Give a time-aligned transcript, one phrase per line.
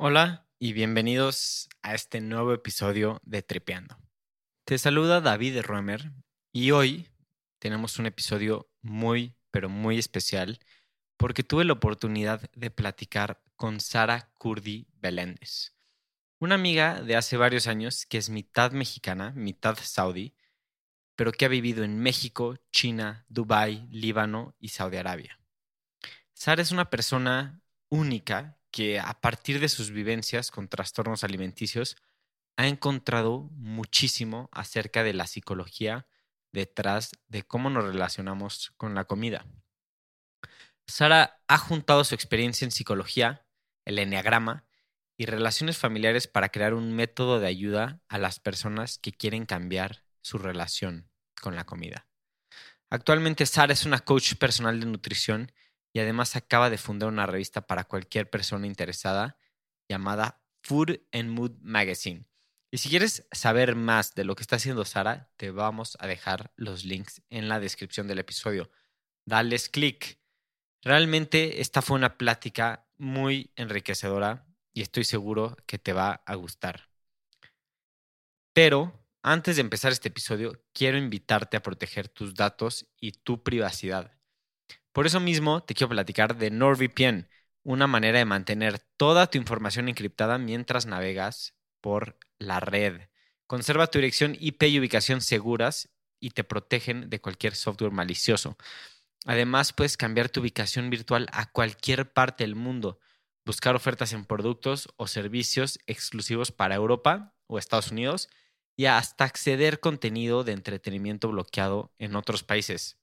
[0.00, 3.98] Hola y bienvenidos a este nuevo episodio de Tripeando.
[4.64, 6.12] Te saluda David Roemer
[6.52, 7.08] y hoy
[7.58, 10.60] tenemos un episodio muy, pero muy especial
[11.16, 15.74] porque tuve la oportunidad de platicar con Sara Kurdi Beléndez,
[16.38, 20.36] una amiga de hace varios años que es mitad mexicana, mitad saudí,
[21.16, 25.40] pero que ha vivido en México, China, Dubái, Líbano y Saudi Arabia.
[26.34, 31.96] Sara es una persona única que a partir de sus vivencias con trastornos alimenticios
[32.56, 36.06] ha encontrado muchísimo acerca de la psicología
[36.52, 39.46] detrás de cómo nos relacionamos con la comida.
[40.86, 43.46] Sara ha juntado su experiencia en psicología,
[43.84, 44.64] el enneagrama
[45.16, 50.04] y relaciones familiares para crear un método de ayuda a las personas que quieren cambiar
[50.22, 52.08] su relación con la comida.
[52.90, 55.52] Actualmente Sara es una coach personal de nutrición
[55.92, 59.36] y además acaba de fundar una revista para cualquier persona interesada
[59.88, 62.26] llamada Food and Mood Magazine.
[62.70, 66.52] Y si quieres saber más de lo que está haciendo Sara, te vamos a dejar
[66.56, 68.70] los links en la descripción del episodio.
[69.24, 70.20] Dales clic.
[70.82, 76.90] Realmente esta fue una plática muy enriquecedora y estoy seguro que te va a gustar.
[78.52, 78.92] Pero
[79.22, 84.17] antes de empezar este episodio, quiero invitarte a proteger tus datos y tu privacidad.
[84.98, 87.28] Por eso mismo te quiero platicar de NordVPN,
[87.62, 93.02] una manera de mantener toda tu información encriptada mientras navegas por la red.
[93.46, 95.88] Conserva tu dirección IP y ubicación seguras
[96.18, 98.56] y te protegen de cualquier software malicioso.
[99.24, 102.98] Además, puedes cambiar tu ubicación virtual a cualquier parte del mundo,
[103.44, 108.30] buscar ofertas en productos o servicios exclusivos para Europa o Estados Unidos
[108.74, 112.98] y hasta acceder contenido de entretenimiento bloqueado en otros países.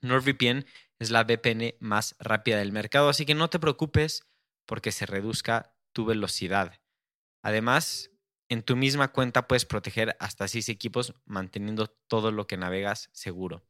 [0.00, 0.64] NordVPN
[1.00, 4.28] es la VPN más rápida del mercado, así que no te preocupes
[4.66, 6.78] porque se reduzca tu velocidad.
[7.42, 8.10] Además,
[8.48, 13.64] en tu misma cuenta puedes proteger hasta 6 equipos manteniendo todo lo que navegas seguro.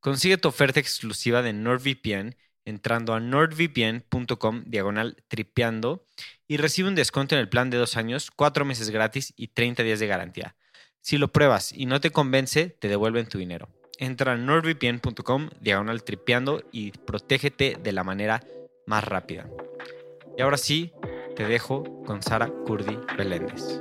[0.00, 6.06] Consigue tu oferta exclusiva de NordVPN entrando a nordvpn.com diagonal tripeando
[6.48, 9.82] y recibe un descuento en el plan de dos años, cuatro meses gratis y 30
[9.82, 10.56] días de garantía.
[11.00, 13.68] Si lo pruebas y no te convence, te devuelven tu dinero.
[14.02, 18.42] Entra a nordvpn.com, diagonal tripeando y protégete de la manera
[18.84, 19.48] más rápida.
[20.36, 20.92] Y ahora sí,
[21.36, 23.80] te dejo con Sara Kurdi Beléndez.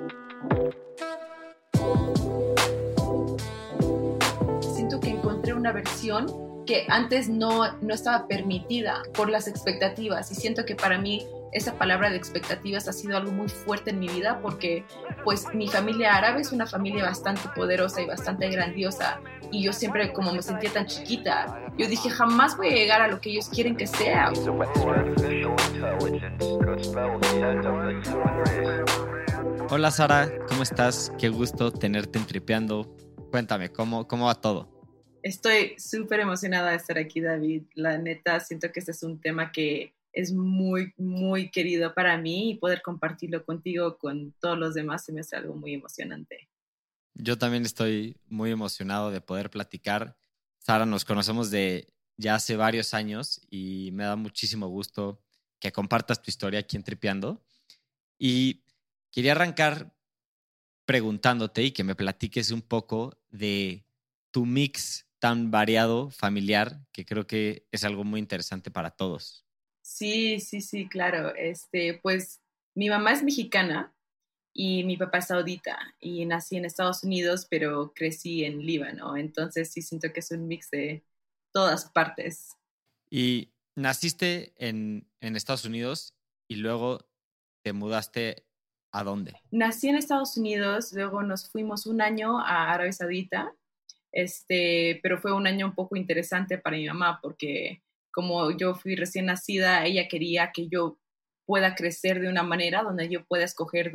[4.76, 10.36] Siento que encontré una versión que antes no, no estaba permitida por las expectativas y
[10.36, 14.08] siento que para mí esa palabra de expectativas ha sido algo muy fuerte en mi
[14.08, 14.86] vida porque
[15.24, 19.20] pues mi familia árabe es una familia bastante poderosa y bastante grandiosa
[19.52, 23.08] y yo siempre como me sentía tan chiquita, yo dije jamás voy a llegar a
[23.08, 24.32] lo que ellos quieren que sea.
[29.70, 31.12] Hola Sara, ¿cómo estás?
[31.18, 32.20] Qué gusto tenerte.
[33.32, 34.81] Cuéntame, ¿cómo, cómo va todo?
[35.24, 37.64] Estoy súper emocionada de estar aquí, David.
[37.76, 42.52] La neta, siento que este es un tema que es muy, muy querido para mí
[42.52, 46.50] y poder compartirlo contigo, con todos los demás, se me hace algo muy emocionante.
[47.14, 50.18] Yo también estoy muy emocionado de poder platicar.
[50.60, 51.88] Sara, nos conocemos de
[52.18, 55.22] ya hace varios años y me da muchísimo gusto
[55.60, 57.44] que compartas tu historia aquí en Tripeando.
[58.18, 58.64] Y
[59.12, 59.94] quería arrancar
[60.86, 63.86] preguntándote y que me platiques un poco de
[64.32, 69.46] tu mix tan variado familiar, que creo que es algo muy interesante para todos.
[69.84, 71.36] Sí, sí, sí, claro.
[71.36, 72.42] Este, pues
[72.76, 73.94] mi mamá es mexicana
[74.52, 79.16] y mi papá es saudita y nací en Estados Unidos, pero crecí en Líbano.
[79.16, 81.06] Entonces sí siento que es un mix de
[81.54, 82.58] todas partes.
[83.12, 86.16] Y naciste en, en Estados Unidos
[86.50, 87.08] y luego
[87.64, 88.48] te mudaste
[88.92, 89.40] a dónde?
[89.52, 93.56] Nací en Estados Unidos, luego nos fuimos un año a Arabia Saudita,
[94.12, 98.96] este, pero fue un año un poco interesante para mi mamá porque como yo fui
[98.96, 101.00] recién nacida, ella quería que yo
[101.46, 103.92] pueda crecer de una manera donde yo pueda escoger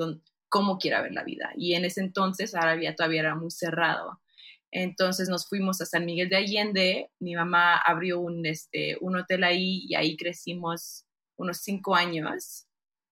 [0.49, 1.53] cómo quiera ver la vida.
[1.57, 4.21] Y en ese entonces Arabia todavía era muy cerrado.
[4.71, 9.45] Entonces nos fuimos a San Miguel de Allende, mi mamá abrió un, este, un hotel
[9.45, 12.67] ahí y ahí crecimos unos cinco años.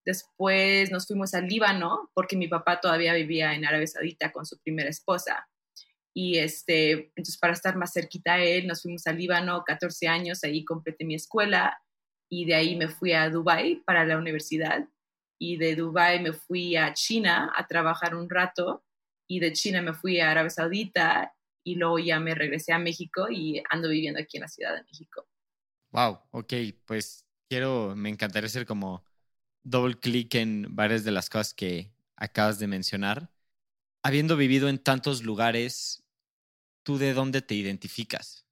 [0.04, 4.58] Después nos fuimos al Líbano porque mi papá todavía vivía en Arabia Saudita con su
[4.60, 5.48] primera esposa.
[6.14, 10.44] Y este, entonces para estar más cerquita a él, nos fuimos al Líbano, 14 años,
[10.44, 11.76] ahí completé mi escuela
[12.30, 14.88] y de ahí me fui a Dubai para la universidad
[15.38, 18.84] y de Dubai me fui a China a trabajar un rato
[19.26, 21.34] y de China me fui a Arabia Saudita
[21.64, 24.84] y luego ya me regresé a México y ando viviendo aquí en la Ciudad de
[24.84, 25.26] México.
[25.90, 26.52] Wow, ok,
[26.84, 29.04] pues quiero, me encantaría ser como
[29.62, 33.30] double clic en varias de las cosas que acabas de mencionar.
[34.02, 36.03] Habiendo vivido en tantos lugares,
[36.84, 38.46] ¿tú de dónde te identificas?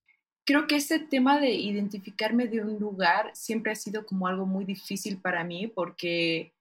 [0.45, 4.65] Creo que ese tema de identificarme de un lugar siempre ha sido como algo muy
[4.65, 6.53] difícil para mí porque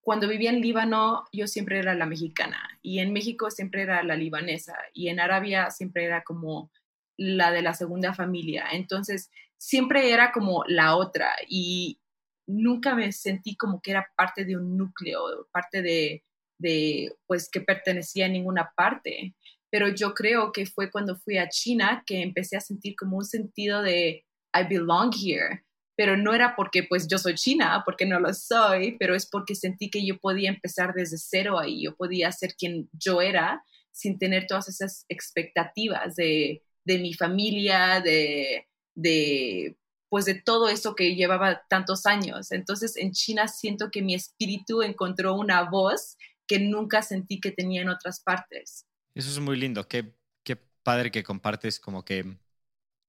[0.00, 4.16] cuando vivía en Líbano yo siempre era la mexicana y en México siempre era la
[4.16, 6.72] libanesa y en Arabia siempre era como
[7.16, 8.66] la de la segunda familia.
[8.72, 12.00] Entonces siempre era como la otra y
[12.46, 16.24] nunca me sentí como que era parte de un núcleo, parte de,
[16.58, 19.34] de pues que pertenecía a ninguna parte.
[19.70, 23.24] Pero yo creo que fue cuando fui a China que empecé a sentir como un
[23.24, 24.24] sentido de
[24.54, 25.64] I belong here,
[25.96, 29.54] pero no era porque pues yo soy china, porque no lo soy, pero es porque
[29.54, 33.62] sentí que yo podía empezar desde cero ahí, yo podía ser quien yo era
[33.92, 39.76] sin tener todas esas expectativas de, de mi familia, de, de
[40.08, 42.50] pues de todo eso que llevaba tantos años.
[42.50, 47.82] Entonces en China siento que mi espíritu encontró una voz que nunca sentí que tenía
[47.82, 48.86] en otras partes.
[49.20, 52.38] Eso es muy lindo, qué, qué padre que compartes como que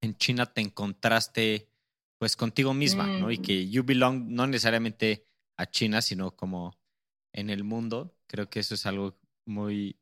[0.02, 1.69] en China te encontraste
[2.18, 3.31] pues contigo misma, ¿no?
[3.31, 5.25] Y que you belong no necesariamente
[5.56, 6.78] a China, sino como
[7.31, 8.13] en el mundo.
[8.28, 10.02] Creo que eso es algo muy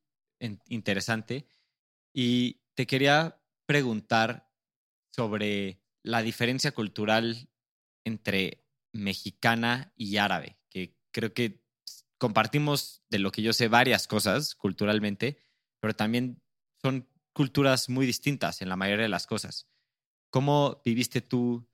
[0.67, 1.45] interesante.
[2.11, 4.51] Y te quería preguntar
[5.11, 7.49] sobre la diferencia cultural
[8.03, 11.61] entre mexicana y árabe, que creo que
[12.17, 15.37] compartimos de lo que yo sé varias cosas culturalmente,
[15.79, 16.41] pero también
[16.81, 19.67] son culturas muy distintas en la mayoría de las cosas.
[20.29, 21.67] ¿Cómo viviste tú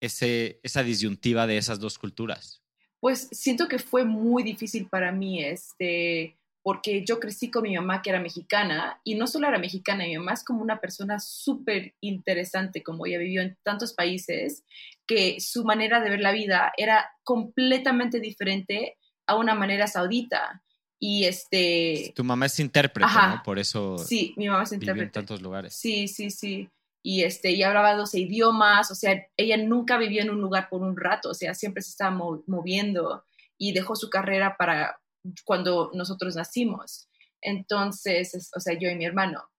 [0.00, 2.62] ese, esa disyuntiva de esas dos culturas?
[3.00, 8.00] Pues siento que fue muy difícil para mí, este, porque yo crecí con mi mamá
[8.00, 11.94] que era mexicana y no solo era mexicana, mi mamá es como una persona súper
[12.00, 14.64] interesante, como ella vivió en tantos países,
[15.06, 18.96] que su manera de ver la vida era completamente diferente
[19.26, 20.63] a una manera saudita.
[21.06, 22.14] Y este...
[22.16, 23.42] Tu mamá es intérprete, ¿no?
[23.44, 23.98] Por eso...
[23.98, 25.04] Sí, mi mamá es intérprete.
[25.04, 25.74] en tantos lugares.
[25.74, 26.70] Sí, sí, sí.
[27.02, 30.80] Y, este, y hablaba 12 idiomas, o sea, ella nunca vivió en un lugar por
[30.80, 32.16] un rato, o sea, siempre se estaba
[32.46, 33.22] moviendo
[33.58, 34.98] y dejó su carrera para
[35.44, 37.06] cuando nosotros nacimos.
[37.42, 39.50] Entonces, o sea, yo y mi hermano.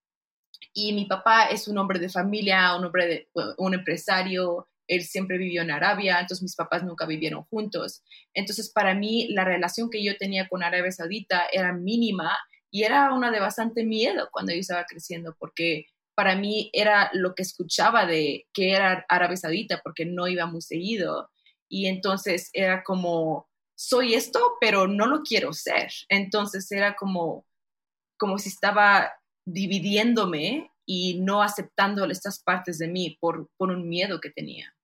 [0.74, 5.38] Y mi papá es un hombre de familia, un hombre de, un empresario, él siempre
[5.38, 8.04] vivió en Arabia, entonces mis papás nunca vivieron juntos.
[8.34, 12.38] Entonces, para mí, la relación que yo tenía con Arabia Saudita era mínima
[12.72, 15.86] y era una de bastante miedo cuando yo estaba creciendo, porque
[16.16, 20.62] para mí era lo que escuchaba de que era Arabia Saudita, porque no iba muy
[20.62, 21.30] seguido.
[21.70, 25.92] Y entonces era como, soy esto, pero no lo quiero ser.
[26.10, 27.46] Entonces era como,
[28.18, 29.12] como si estaba
[29.46, 34.75] dividiéndome y no aceptando estas partes de mí por, por un miedo que tenía.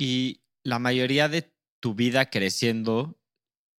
[0.00, 3.18] Y la mayoría de tu vida creciendo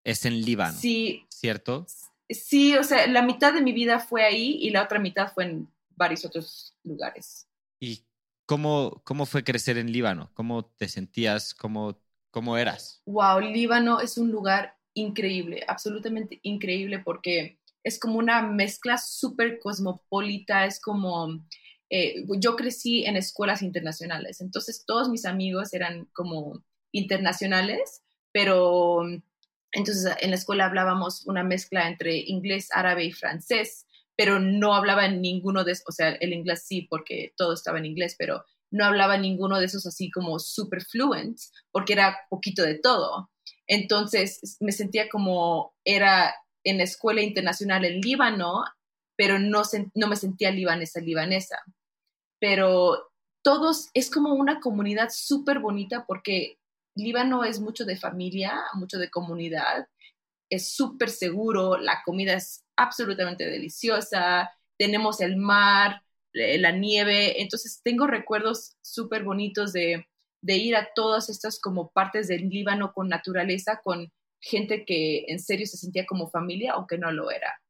[0.04, 0.78] es en Líbano.
[0.78, 1.26] Sí.
[1.28, 1.86] ¿Cierto?
[2.28, 5.44] Sí, o sea, la mitad de mi vida fue ahí y la otra mitad fue
[5.44, 7.46] en varios otros lugares.
[7.80, 8.04] ¿Y
[8.46, 10.30] cómo, cómo fue crecer en Líbano?
[10.34, 11.54] ¿Cómo te sentías?
[11.54, 12.00] ¿Cómo
[12.32, 13.02] ¿Cómo eras?
[13.04, 20.64] Wow, Líbano es un lugar increíble, absolutamente increíble porque es como una mezcla súper cosmopolita,
[20.64, 21.44] es como,
[21.94, 28.02] eh, yo crecí en escuelas internacionales, entonces todos mis amigos eran como internacionales,
[28.32, 29.02] pero
[29.72, 33.84] entonces en la escuela hablábamos una mezcla entre inglés, árabe y francés,
[34.16, 38.16] pero no hablaba ninguno de, o sea, el inglés sí, porque todo estaba en inglés,
[38.18, 41.38] pero no hablaba ninguno de esos así como super fluent,
[41.72, 43.30] porque era poquito de todo.
[43.66, 46.34] Entonces me sentía como era
[46.64, 48.64] en la escuela internacional en Líbano,
[49.14, 49.60] pero no,
[49.94, 51.58] no me sentía libanesa, libanesa.
[52.42, 53.12] Pero
[53.44, 56.58] todos, es como una comunidad súper bonita porque
[56.96, 59.86] Líbano es mucho de familia, mucho de comunidad,
[60.50, 67.40] es súper seguro, la comida es absolutamente deliciosa, tenemos el mar, eh, la nieve.
[67.40, 70.04] Entonces tengo recuerdos súper bonitos de,
[70.42, 75.66] ir a todas estas como partes del Líbano con naturaleza, con gente que en serio
[75.66, 77.62] se sentía como familia, aunque no lo era.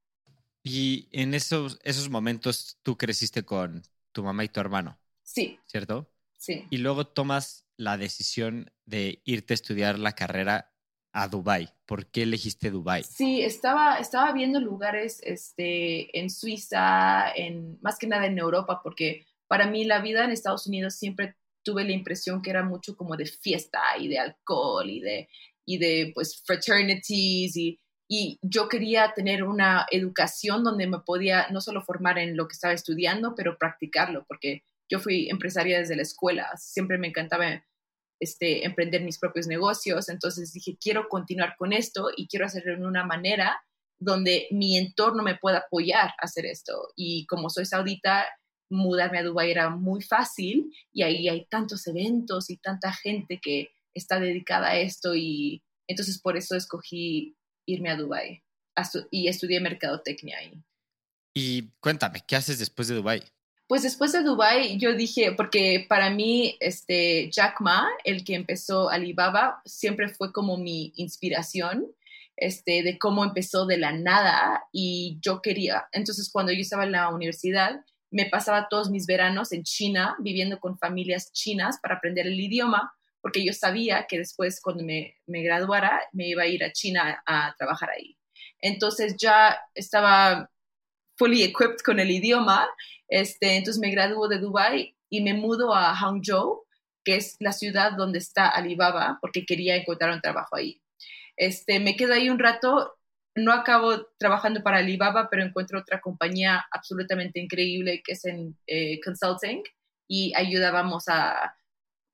[0.63, 4.99] Y en esos, esos momentos tú creciste con tu mamá y tu hermano.
[5.23, 5.59] Sí.
[5.67, 6.11] ¿Cierto?
[6.39, 6.67] Sí.
[6.71, 10.73] Y luego tomas la decisión de irte a estudiar la carrera
[11.13, 11.69] a Dubai.
[11.87, 13.05] ¿Por qué elegiste Dubai?
[13.05, 19.27] Sí, estaba, estaba viendo lugares este, en Suiza, en, más que nada en Europa, porque
[19.47, 23.17] para mí la vida en Estados Unidos siempre tuve la impresión que era mucho como
[23.17, 25.29] de fiesta y de alcohol y de,
[25.65, 27.79] y de pues fraternities y,
[28.15, 32.53] y yo quería tener una educación donde me podía no solo formar en lo que
[32.53, 37.65] estaba estudiando, pero practicarlo, porque yo fui empresaria desde la escuela, siempre me encantaba
[38.21, 40.11] este, emprender mis propios negocios.
[40.11, 43.65] Entonces dije, quiero continuar con esto y quiero hacerlo en una manera
[43.99, 46.89] donde mi entorno me pueda apoyar a hacer esto.
[46.95, 48.27] Y como soy saudita,
[48.69, 53.71] mudarme a Dubái era muy fácil y ahí hay tantos eventos y tanta gente que
[53.95, 58.43] está dedicada a esto y entonces por eso escogí irme a Dubái
[59.11, 60.63] y estudié mercadotecnia ahí.
[61.35, 63.23] Y cuéntame, ¿qué haces después de Dubái?
[63.67, 68.91] Pues después de Dubai yo dije, porque para mí este Jack Ma, el que empezó
[68.91, 71.87] Alibaba, siempre fue como mi inspiración,
[72.37, 76.93] este, de cómo empezó de la nada y yo quería, entonces cuando yo estaba en
[76.93, 82.27] la universidad, me pasaba todos mis veranos en China, viviendo con familias chinas para aprender
[82.27, 82.93] el idioma,
[83.23, 87.23] porque yo sabía que después cuando me, me graduara me iba a ir a China
[87.25, 88.19] a trabajar ahí.
[88.61, 90.51] Entonces ya estaba
[91.17, 92.69] fully equipped con el idioma.
[93.09, 96.65] Este, entonces me graduó de Dubai y me mudo a Hangzhou,
[97.05, 100.81] que es la ciudad donde está Alibaba, porque quería encontrar un trabajo ahí.
[101.37, 102.95] Este, me quedo ahí un rato,
[103.35, 109.01] no acabo trabajando para Alibaba, pero encuentro otra compañía absolutamente increíble que es en eh,
[109.01, 109.63] consulting
[110.09, 111.55] y ayudábamos a,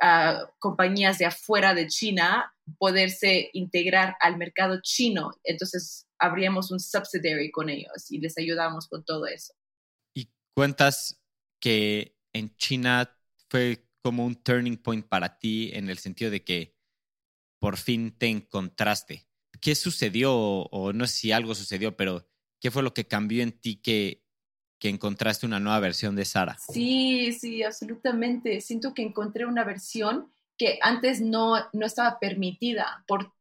[0.01, 5.33] a compañías de afuera de China poderse integrar al mercado chino.
[5.45, 9.55] Entonces abríamos un subsidiary con ellos y les ayudamos con todo eso.
[10.15, 11.21] Y cuentas
[11.61, 13.17] que en China
[13.49, 16.77] fue como un turning point para ti en el sentido de que
[17.61, 19.27] por fin te encontraste.
[19.61, 22.29] ¿Qué sucedió o no sé si algo sucedió, pero
[22.61, 24.25] qué fue lo que cambió en ti que,
[24.79, 26.57] que encontraste una nueva versión de Sara?
[26.73, 28.61] Sí, sí, absolutamente.
[28.61, 33.33] Siento que encontré una versión que antes no, no estaba permitida por,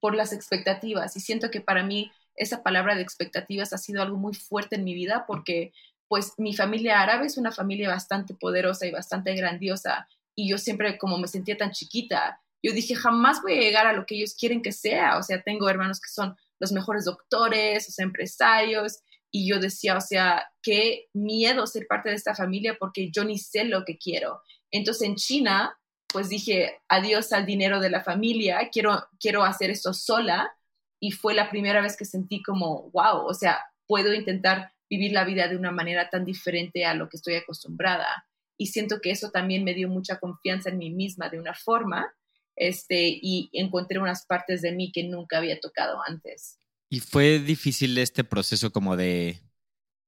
[0.00, 4.16] por las expectativas y siento que para mí esa palabra de expectativas ha sido algo
[4.16, 5.72] muy fuerte en mi vida porque
[6.08, 10.96] pues mi familia árabe es una familia bastante poderosa y bastante grandiosa y yo siempre
[10.98, 14.34] como me sentía tan chiquita, yo dije jamás voy a llegar a lo que ellos
[14.34, 19.00] quieren que sea, o sea, tengo hermanos que son los mejores doctores, los empresarios
[19.32, 23.38] y yo decía, o sea, qué miedo ser parte de esta familia porque yo ni
[23.38, 24.42] sé lo que quiero.
[24.70, 29.94] Entonces en China, pues dije, adiós al dinero de la familia, quiero, quiero hacer esto
[29.94, 30.54] sola
[31.00, 35.24] y fue la primera vez que sentí como, wow, o sea, puedo intentar vivir la
[35.24, 38.26] vida de una manera tan diferente a lo que estoy acostumbrada.
[38.58, 42.14] Y siento que eso también me dio mucha confianza en mí misma de una forma,
[42.54, 46.58] este, y encontré unas partes de mí que nunca había tocado antes.
[46.92, 49.40] ¿Y fue difícil este proceso como de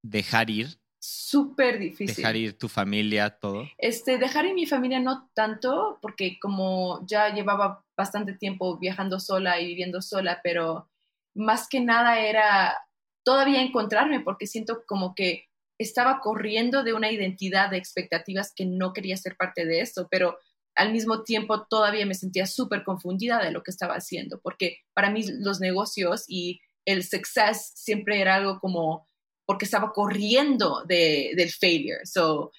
[0.02, 0.78] dejar ir?
[1.00, 2.14] Súper difícil.
[2.14, 3.66] Dejar ir tu familia, todo.
[3.78, 9.58] Este, dejar ir mi familia no tanto, porque como ya llevaba bastante tiempo viajando sola
[9.58, 10.90] y viviendo sola, pero
[11.34, 12.76] más que nada era
[13.24, 15.46] todavía encontrarme porque siento como que
[15.78, 20.36] estaba corriendo de una identidad de expectativas que no quería ser parte de eso, pero
[20.74, 25.08] al mismo tiempo todavía me sentía súper confundida de lo que estaba haciendo, porque para
[25.08, 29.08] mí los negocios y el success siempre era algo como
[29.46, 32.04] porque estaba corriendo de, del failure.
[32.06, 32.50] So,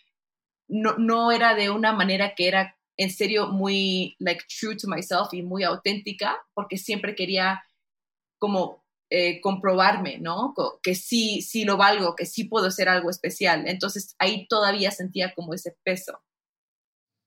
[0.68, 5.34] no, no era de una manera que era en serio muy like true to myself
[5.34, 7.64] y muy auténtica porque siempre quería
[8.40, 10.54] como eh, comprobarme, ¿no?
[10.82, 13.68] Que sí, sí lo valgo, que sí puedo ser algo especial.
[13.68, 16.24] Entonces ahí todavía sentía como ese peso.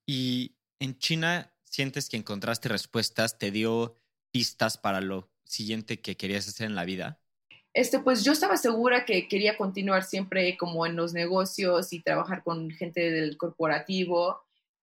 [0.06, 3.94] Y en China sientes que encontraste respuestas, te dio
[4.32, 7.20] pistas para lo siguiente que querías hacer en la vida.
[7.74, 12.42] Este, pues yo estaba segura que quería continuar siempre como en los negocios y trabajar
[12.42, 14.42] con gente del corporativo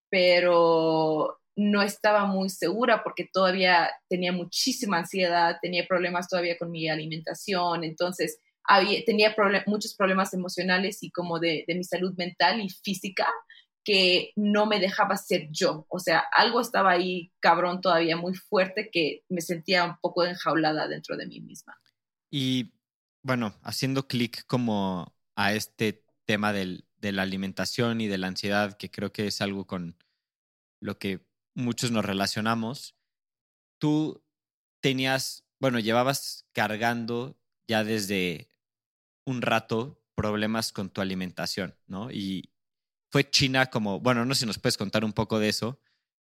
[0.09, 6.87] pero no estaba muy segura porque todavía tenía muchísima ansiedad, tenía problemas todavía con mi
[6.89, 9.35] alimentación, entonces había, tenía
[9.67, 13.27] muchos problemas emocionales y como de, de, mi salud mental y física
[13.85, 15.85] que no me dejaba ser yo.
[15.89, 20.87] O sea, algo estaba ahí cabrón todavía muy fuerte que me sentía un poco enjaulada
[20.87, 21.79] dentro de mí misma.
[22.31, 22.73] Y
[23.21, 28.75] bueno, haciendo clic como a este tema del, de la alimentación y de la ansiedad,
[28.75, 29.95] que creo que es algo con
[30.81, 32.95] lo que muchos nos relacionamos,
[33.79, 34.23] tú
[34.81, 37.37] tenías, bueno, llevabas cargando
[37.67, 38.49] ya desde
[39.25, 42.11] un rato problemas con tu alimentación, ¿no?
[42.11, 42.54] Y
[43.15, 45.79] fue China como, bueno, no sé si nos puedes contar un poco de eso,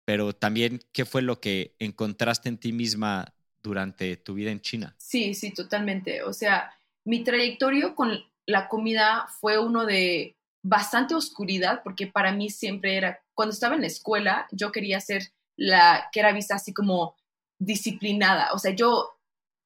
[0.04, 4.94] pero también qué fue lo que encontraste en ti misma durante tu vida en China.
[4.96, 6.22] Sí, sí, totalmente.
[6.22, 6.72] O sea,
[7.04, 8.16] mi trayectoria con
[8.46, 13.80] la comida fue uno de bastante oscuridad, porque para mí siempre era, cuando estaba en
[13.80, 17.16] la escuela, yo quería ser la que era vista así como
[17.58, 19.18] disciplinada, o sea, yo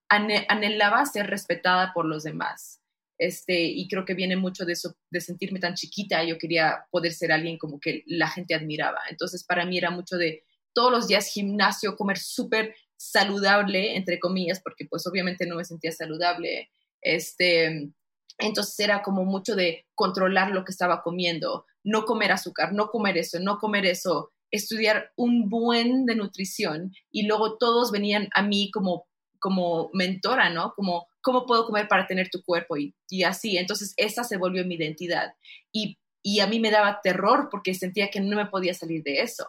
[0.08, 2.79] anhelaba ser respetada por los demás.
[3.20, 7.12] Este, y creo que viene mucho de eso, de sentirme tan chiquita, yo quería poder
[7.12, 8.98] ser alguien como que la gente admiraba.
[9.10, 14.62] Entonces, para mí era mucho de todos los días gimnasio, comer súper saludable, entre comillas,
[14.64, 16.70] porque pues obviamente no me sentía saludable.
[17.02, 17.92] Este,
[18.38, 23.18] entonces era como mucho de controlar lo que estaba comiendo, no comer azúcar, no comer
[23.18, 28.70] eso, no comer eso, estudiar un buen de nutrición y luego todos venían a mí
[28.72, 29.06] como,
[29.38, 30.72] como mentora, ¿no?
[30.74, 32.76] Como, ¿cómo puedo comer para tener tu cuerpo?
[32.76, 35.34] Y, así, entonces esa se volvió mi identidad.
[35.72, 35.98] Y,
[36.40, 39.46] a mí me daba terror porque sentía que no me podía salir de eso.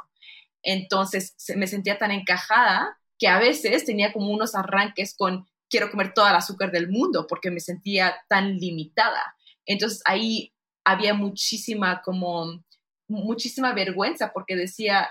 [0.63, 6.13] Entonces me sentía tan encajada que a veces tenía como unos arranques con quiero comer
[6.13, 9.35] toda el azúcar del mundo porque me sentía tan limitada.
[9.65, 12.63] Entonces ahí había muchísima como
[13.07, 15.09] muchísima vergüenza porque decía,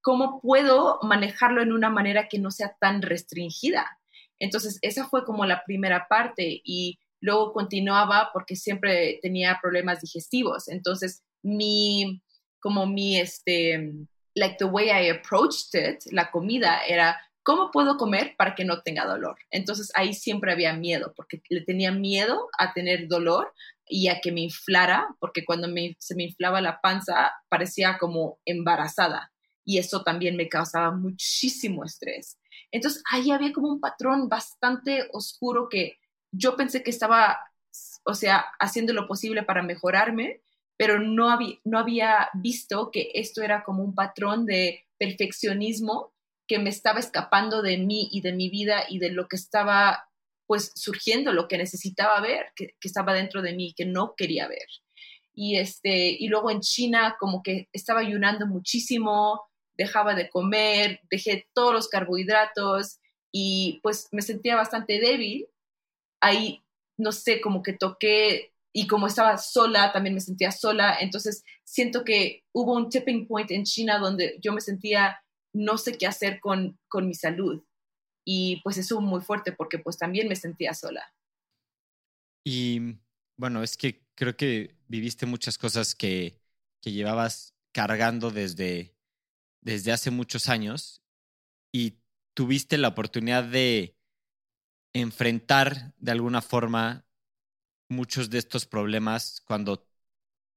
[0.00, 3.98] ¿cómo puedo manejarlo en una manera que no sea tan restringida?
[4.42, 10.66] Entonces, esa fue como la primera parte y luego continuaba porque siempre tenía problemas digestivos.
[10.66, 12.20] Entonces, mi,
[12.60, 13.92] como mi, este,
[14.34, 18.82] like the way I approached it, la comida era, ¿cómo puedo comer para que no
[18.82, 19.36] tenga dolor?
[19.52, 23.52] Entonces, ahí siempre había miedo porque le tenía miedo a tener dolor
[23.86, 25.68] y a que me inflara, porque cuando
[26.00, 29.30] se me inflaba la panza parecía como embarazada
[29.64, 32.38] y eso también me causaba muchísimo estrés.
[32.70, 35.98] Entonces ahí había como un patrón bastante oscuro que
[36.30, 37.38] yo pensé que estaba,
[38.04, 40.40] o sea, haciendo lo posible para mejorarme,
[40.76, 46.12] pero no había, no había visto que esto era como un patrón de perfeccionismo
[46.46, 50.08] que me estaba escapando de mí y de mi vida y de lo que estaba
[50.46, 54.66] pues surgiendo lo que necesitaba ver, que, estaba dentro de mí, que no quería ver.
[55.32, 59.40] Y, este, y luego en China como que estaba ayunando muchísimo,
[59.82, 62.98] dejaba de comer, dejé todos los carbohidratos
[63.32, 65.48] y pues me sentía bastante débil.
[66.20, 66.62] Ahí,
[66.96, 70.96] no sé, como que toqué y como estaba sola, también me sentía sola.
[71.00, 75.22] Entonces siento que hubo un tipping point en China donde yo me sentía
[75.54, 77.62] no sé qué hacer con, con mi salud
[78.24, 81.12] y pues eso muy fuerte porque pues también me sentía sola.
[82.44, 82.98] Y
[83.36, 86.40] bueno, es que creo que viviste muchas cosas que,
[86.80, 88.94] que llevabas cargando desde,
[89.62, 91.02] desde hace muchos años
[91.72, 91.98] y
[92.34, 93.96] tuviste la oportunidad de
[94.92, 97.06] enfrentar de alguna forma
[97.88, 99.86] muchos de estos problemas cuando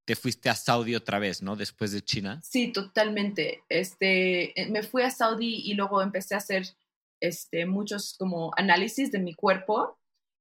[0.04, 1.56] te fuiste a Saudi otra vez, ¿no?
[1.56, 2.40] Después de China.
[2.42, 3.62] Sí, totalmente.
[3.68, 6.64] Este, eh, me fui a Saudi y luego empecé a hacer
[7.20, 9.98] este, muchos como análisis de mi cuerpo.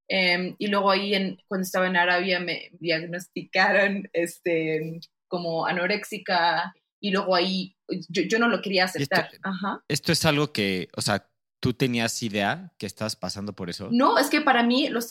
[0.07, 6.75] Em, y luego ahí, en, cuando estaba en Arabia, me diagnosticaron este, como anoréxica
[7.05, 7.75] y luego ahí
[8.09, 9.29] yo, yo no lo quería aceptar.
[9.31, 13.89] Esto, esto, es algo que, o sea, ¿tú tenías idea que estabas pasando por eso?
[13.91, 15.09] No, es que para mí los,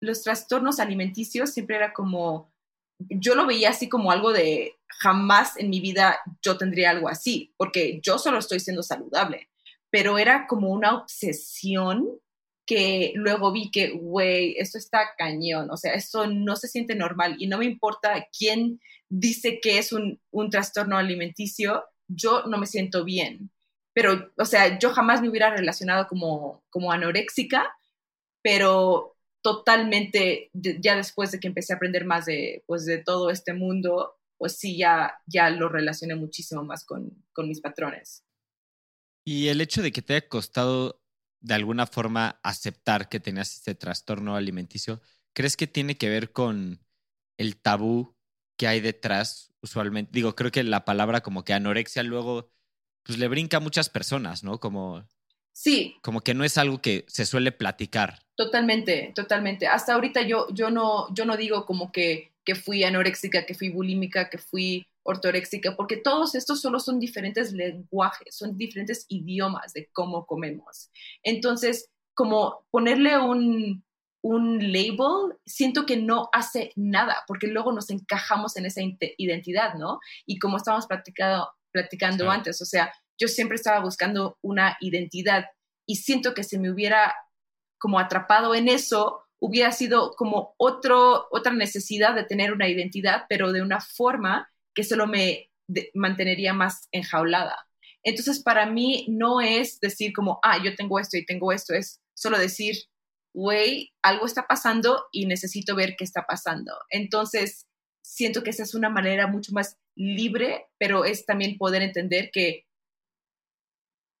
[0.00, 2.52] los trastornos alimenticios siempre era como,
[2.98, 7.54] yo lo veía así como algo de jamás en mi vida yo tendría algo así,
[7.56, 9.48] porque yo solo estoy siendo saludable
[9.92, 12.08] pero era como una obsesión
[12.66, 17.36] que luego vi que, güey, esto está cañón, o sea, esto no se siente normal
[17.38, 22.66] y no me importa quién dice que es un, un trastorno alimenticio, yo no me
[22.66, 23.50] siento bien.
[23.94, 27.76] Pero, o sea, yo jamás me hubiera relacionado como, como anoréxica,
[28.42, 33.52] pero totalmente, ya después de que empecé a aprender más de, pues, de todo este
[33.52, 38.24] mundo, pues sí, ya, ya lo relacioné muchísimo más con, con mis patrones.
[39.24, 41.01] Y el hecho de que te haya costado
[41.42, 45.00] de alguna forma aceptar que tenías este trastorno alimenticio,
[45.34, 46.80] ¿crees que tiene que ver con
[47.36, 48.16] el tabú
[48.56, 50.10] que hay detrás usualmente?
[50.14, 52.50] Digo, creo que la palabra como que anorexia luego
[53.02, 54.60] pues le brinca a muchas personas, ¿no?
[54.60, 55.04] Como
[55.52, 55.96] Sí.
[56.02, 58.20] Como que no es algo que se suele platicar.
[58.34, 59.66] Totalmente, totalmente.
[59.66, 63.68] Hasta ahorita yo, yo, no, yo no digo como que, que fui anoréxica, que fui
[63.68, 69.88] bulímica, que fui ortoréxica, porque todos estos solo son diferentes lenguajes, son diferentes idiomas de
[69.92, 70.90] cómo comemos.
[71.22, 73.84] Entonces, como ponerle un,
[74.22, 78.80] un label, siento que no hace nada, porque luego nos encajamos en esa
[79.16, 79.98] identidad, ¿no?
[80.26, 85.46] Y como estábamos platicando, platicando antes, o sea, yo siempre estaba buscando una identidad
[85.86, 87.14] y siento que si me hubiera
[87.78, 93.50] como atrapado en eso, hubiera sido como otro, otra necesidad de tener una identidad, pero
[93.50, 95.50] de una forma que solo me
[95.94, 97.56] mantendría más enjaulada.
[98.02, 102.00] Entonces, para mí no es decir como, ah, yo tengo esto y tengo esto, es
[102.14, 102.76] solo decir,
[103.34, 106.72] güey, algo está pasando y necesito ver qué está pasando.
[106.90, 107.66] Entonces,
[108.02, 112.66] siento que esa es una manera mucho más libre, pero es también poder entender que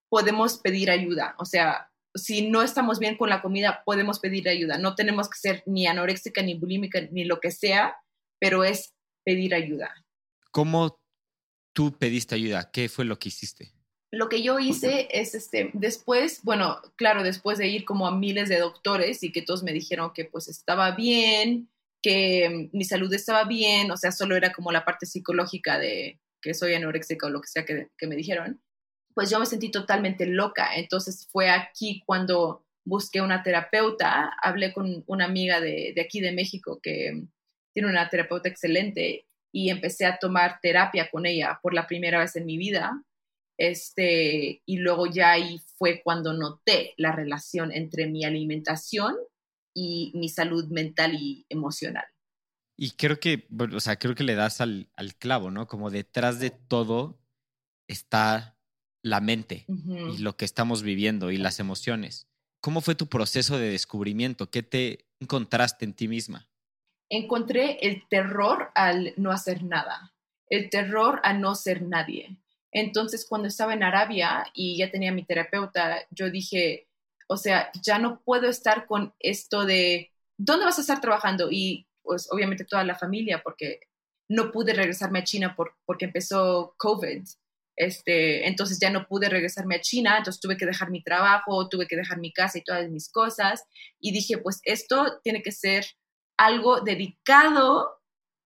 [0.08, 1.34] podemos pedir ayuda.
[1.38, 4.78] O sea, si no estamos bien con la comida, podemos pedir ayuda.
[4.78, 7.96] No tenemos que ser ni anoréxica, ni bulímica, ni lo que sea,
[8.38, 9.94] pero es pedir ayuda.
[10.52, 11.00] ¿Cómo
[11.74, 12.70] tú pediste ayuda?
[12.70, 13.74] ¿Qué fue lo que hiciste?
[14.12, 18.50] lo que yo hice es, este, después, bueno, claro, después de ir como a miles
[18.50, 21.70] de doctores y que todos me dijeron que pues estaba bien,
[22.02, 26.52] que mi salud estaba bien, o sea, solo era como la parte psicológica de que
[26.52, 28.60] soy anoréxica o lo que sea que, que me dijeron,
[29.14, 30.76] pues yo me sentí totalmente loca.
[30.76, 36.32] Entonces fue aquí cuando busqué una terapeuta, hablé con una amiga de, de aquí de
[36.32, 37.24] México que
[37.72, 42.34] tiene una terapeuta excelente y empecé a tomar terapia con ella por la primera vez
[42.36, 43.04] en mi vida
[43.58, 49.14] este, y luego ya ahí fue cuando noté la relación entre mi alimentación
[49.74, 52.04] y mi salud mental y emocional.
[52.76, 55.68] Y creo que, o sea, creo que le das al, al clavo, ¿no?
[55.68, 57.20] Como detrás de todo
[57.86, 58.58] está
[59.02, 62.28] la mente y lo que estamos viviendo y las emociones.
[62.60, 64.50] ¿Cómo fue tu proceso de descubrimiento?
[64.50, 66.48] ¿Qué te encontraste en ti misma?
[67.14, 70.12] Encontré el terror al no hacer nada,
[70.48, 72.38] el terror a no ser nadie,
[72.72, 76.88] entonces, cuando estaba en Arabia y ya tenía mi terapeuta, yo dije,
[77.28, 81.48] o sea, ya no puedo estar con esto de, ¿dónde vas a estar trabajando?
[81.50, 83.80] Y pues obviamente toda la familia, porque
[84.28, 87.22] no pude regresarme a China por, porque empezó COVID.
[87.76, 91.86] Este, entonces ya no pude regresarme a China, entonces tuve que dejar mi trabajo, tuve
[91.86, 93.64] que dejar mi casa y todas mis cosas.
[94.00, 95.84] Y dije, pues esto tiene que ser
[96.44, 98.00] algo dedicado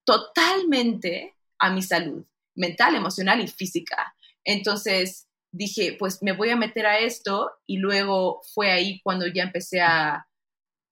[0.05, 2.25] totalmente a mi salud
[2.57, 4.17] mental, emocional y física.
[4.45, 9.45] Entonces dije, pues me voy a meter a esto y luego fue ahí cuando ya
[9.45, 10.27] empecé a,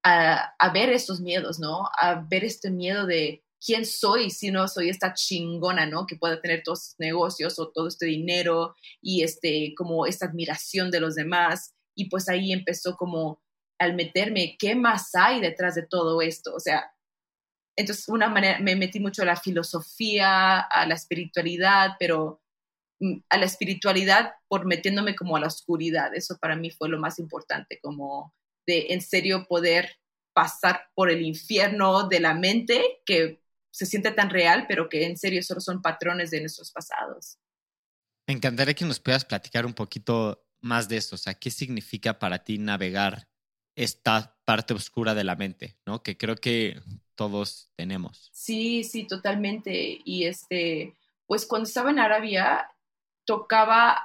[0.02, 1.88] a, ver estos miedos, ¿no?
[1.98, 6.06] A ver este miedo de quién soy si no soy esta chingona, ¿no?
[6.06, 10.90] Que pueda tener todos estos negocios o todo este dinero y este, como esta admiración
[10.90, 11.74] de los demás.
[11.94, 13.40] Y pues ahí empezó como
[13.78, 16.54] al meterme, ¿qué más hay detrás de todo esto?
[16.54, 16.93] O sea,
[17.76, 22.40] entonces una manera, me metí mucho a la filosofía, a la espiritualidad, pero
[23.00, 26.14] Mm, a la espiritualidad por metiéndome como a la oscuridad.
[26.14, 28.34] Eso para mí fue lo más importante, como
[28.66, 29.98] de en serio poder
[30.32, 35.16] pasar por el infierno de la mente que se siente tan real, pero que en
[35.16, 37.38] serio solo son patrones de nuestros pasados.
[38.26, 42.18] Me encantaría que nos puedas platicar un poquito más de eso, o sea, ¿qué significa
[42.18, 43.28] para ti navegar
[43.76, 46.02] esta parte oscura de la mente, ¿no?
[46.02, 46.80] Que creo que
[47.14, 48.30] todos tenemos.
[48.32, 50.00] Sí, sí, totalmente.
[50.04, 50.96] Y este,
[51.26, 52.68] pues cuando estaba en Arabia,
[53.24, 53.98] tocaba,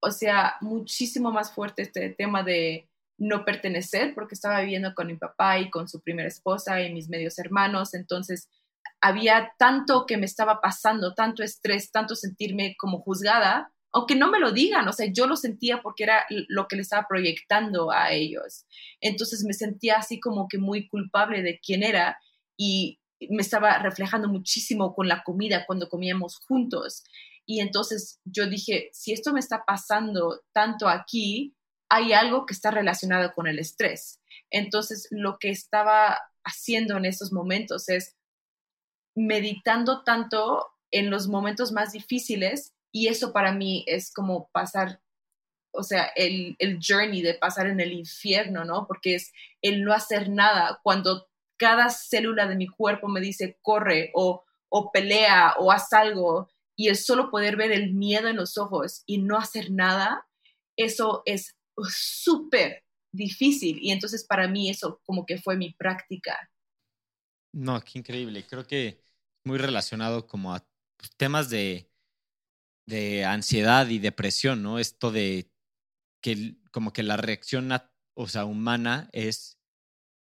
[0.00, 2.88] o sea, muchísimo más fuerte este tema de
[3.18, 7.08] no pertenecer, porque estaba viviendo con mi papá y con su primera esposa y mis
[7.08, 8.48] medios hermanos, entonces
[9.00, 14.40] había tanto que me estaba pasando, tanto estrés, tanto sentirme como juzgada, aunque no me
[14.40, 18.12] lo digan, o sea, yo lo sentía porque era lo que le estaba proyectando a
[18.12, 18.64] ellos.
[19.00, 22.18] Entonces me sentía así como que muy culpable de quién era
[22.56, 27.04] y me estaba reflejando muchísimo con la comida cuando comíamos juntos.
[27.46, 31.54] Y entonces yo dije, si esto me está pasando tanto aquí,
[31.88, 34.20] hay algo que está relacionado con el estrés.
[34.50, 38.16] Entonces lo que estaba haciendo en esos momentos es
[39.14, 45.00] meditando tanto en los momentos más difíciles y eso para mí es como pasar,
[45.72, 48.86] o sea, el, el journey de pasar en el infierno, ¿no?
[48.86, 51.28] Porque es el no hacer nada cuando
[51.62, 56.88] cada célula de mi cuerpo me dice corre o, o pelea o haz algo y
[56.88, 60.26] el solo poder ver el miedo en los ojos y no hacer nada,
[60.76, 61.56] eso es
[61.88, 63.78] súper difícil.
[63.80, 66.50] Y entonces para mí eso como que fue mi práctica.
[67.52, 68.44] No, qué increíble.
[68.44, 69.00] Creo que
[69.44, 71.88] muy relacionado como a pues, temas de,
[72.88, 74.80] de ansiedad y depresión, ¿no?
[74.80, 75.48] Esto de
[76.20, 77.70] que como que la reacción,
[78.14, 79.60] o sea, humana es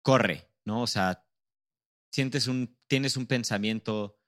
[0.04, 0.82] corre, ¿no?
[0.82, 1.25] O sea,
[2.12, 4.19] sientes un, tienes un pensamiento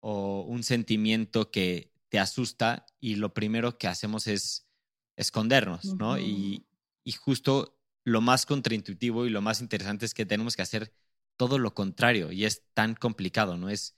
[0.00, 4.68] o un sentimiento que te asusta y lo primero que hacemos es
[5.16, 6.18] escondernos, ¿no?
[6.18, 6.66] y,
[7.04, 10.94] y justo lo más contraintuitivo y lo más interesante es que tenemos que hacer
[11.36, 13.68] todo lo contrario y es tan complicado, ¿no?
[13.68, 13.96] Es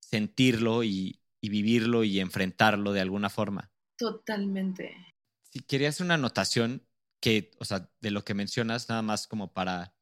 [0.00, 3.72] sentirlo y, y vivirlo y enfrentarlo de alguna forma.
[3.96, 4.94] Totalmente.
[5.42, 6.86] Si querías una anotación
[7.20, 9.94] que, o sea, de lo que mencionas, nada más como para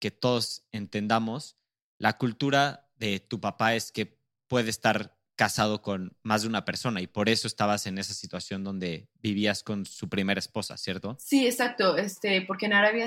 [0.00, 1.56] que todos entendamos,
[1.98, 7.00] la cultura de tu papá es que puede estar casado con más de una persona
[7.00, 11.16] y por eso estabas en esa situación donde vivías con su primera esposa, ¿cierto?
[11.18, 13.06] Sí, exacto, este, porque en Arabia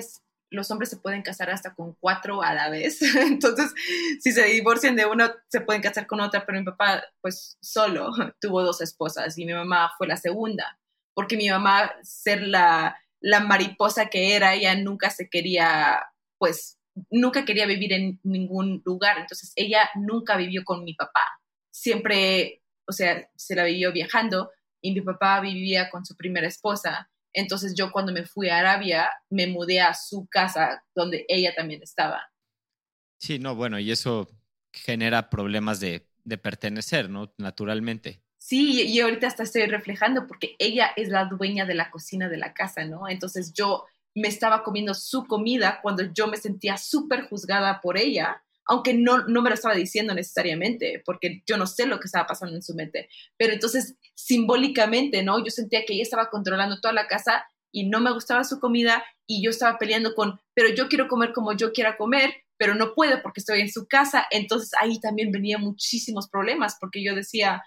[0.50, 3.72] los hombres se pueden casar hasta con cuatro a la vez, entonces
[4.20, 8.10] si se divorcian de uno se pueden casar con otra, pero mi papá pues solo
[8.42, 10.80] tuvo dos esposas y mi mamá fue la segunda,
[11.14, 16.04] porque mi mamá ser la, la mariposa que era, ella nunca se quería
[16.40, 16.80] pues
[17.10, 21.22] nunca quería vivir en ningún lugar, entonces ella nunca vivió con mi papá,
[21.72, 24.52] siempre, o sea, se la vivió viajando
[24.82, 27.10] y mi papá vivía con su primera esposa.
[27.34, 31.82] Entonces yo cuando me fui a Arabia me mudé a su casa donde ella también
[31.82, 32.22] estaba.
[33.18, 34.30] Sí, no, bueno, y eso
[34.72, 37.34] genera problemas de, de pertenecer, ¿no?
[37.38, 38.22] Naturalmente.
[38.38, 42.38] Sí, y ahorita hasta estoy reflejando porque ella es la dueña de la cocina de
[42.38, 43.08] la casa, ¿no?
[43.08, 48.44] Entonces yo me estaba comiendo su comida cuando yo me sentía súper juzgada por ella,
[48.66, 52.28] aunque no, no me lo estaba diciendo necesariamente, porque yo no sé lo que estaba
[52.28, 53.10] pasando en su mente.
[53.38, 55.44] Pero entonces, simbólicamente, ¿no?
[55.44, 59.04] Yo sentía que ella estaba controlando toda la casa y no me gustaba su comida
[59.26, 62.94] y yo estaba peleando con, pero yo quiero comer como yo quiera comer, pero no
[62.94, 64.26] puedo porque estoy en su casa.
[64.32, 67.64] Entonces ahí también venían muchísimos problemas porque yo decía,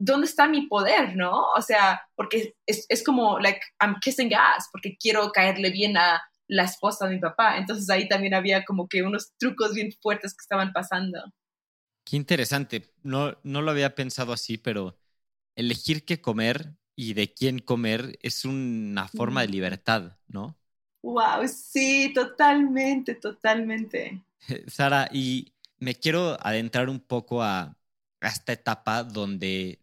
[0.00, 1.44] ¿dónde está mi poder, no?
[1.56, 6.20] O sea, porque es, es como, like, I'm kissing gas, porque quiero caerle bien a
[6.48, 7.58] la esposa de mi papá.
[7.58, 11.20] Entonces ahí también había como que unos trucos bien fuertes que estaban pasando.
[12.04, 12.94] Qué interesante.
[13.02, 14.98] No, no lo había pensado así, pero
[15.56, 20.58] elegir qué comer y de quién comer es una forma de libertad, ¿no?
[21.02, 24.22] Wow, sí, totalmente, totalmente.
[24.68, 27.76] Sara, y me quiero adentrar un poco a,
[28.20, 29.80] a esta etapa donde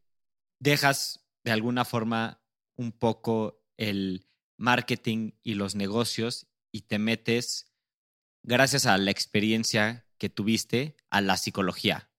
[0.59, 2.41] dejas de alguna forma
[2.75, 7.71] un poco el marketing y los negocios y te metes,
[8.43, 12.09] gracias a la experiencia que tuviste, a la psicología,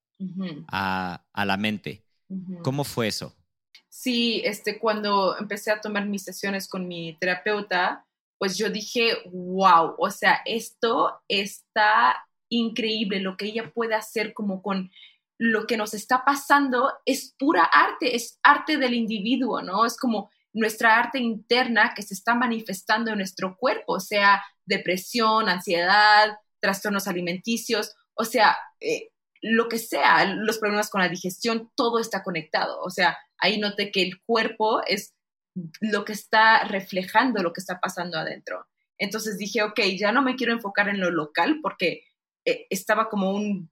[0.69, 2.05] a, la mente.
[2.63, 3.37] ¿Cómo fue eso?
[3.89, 8.07] Sí, este, cuando empecé a tomar mis sesiones con mi terapeuta,
[8.39, 14.63] pues yo dije, wow, o sea, esto está increíble, lo que ella puede hacer como
[14.63, 14.91] con
[15.39, 19.87] lo que nos está pasando es pura arte, es arte del individuo, ¿no?
[19.87, 26.37] Es como nuestra arte interna que se está manifestando en nuestro cuerpo, sea depresión, ansiedad,
[26.61, 32.25] trastornos alimenticios, o sea, eh, lo que sea, los problemas con la digestión, todo está
[32.25, 32.81] conectado.
[32.83, 35.15] O sea, ahí noté que el cuerpo es
[35.81, 38.67] lo que está reflejando lo que está pasando adentro.
[38.99, 42.03] Entonces dije, ok, ya no me quiero enfocar en lo local porque
[42.45, 43.71] eh, estaba como un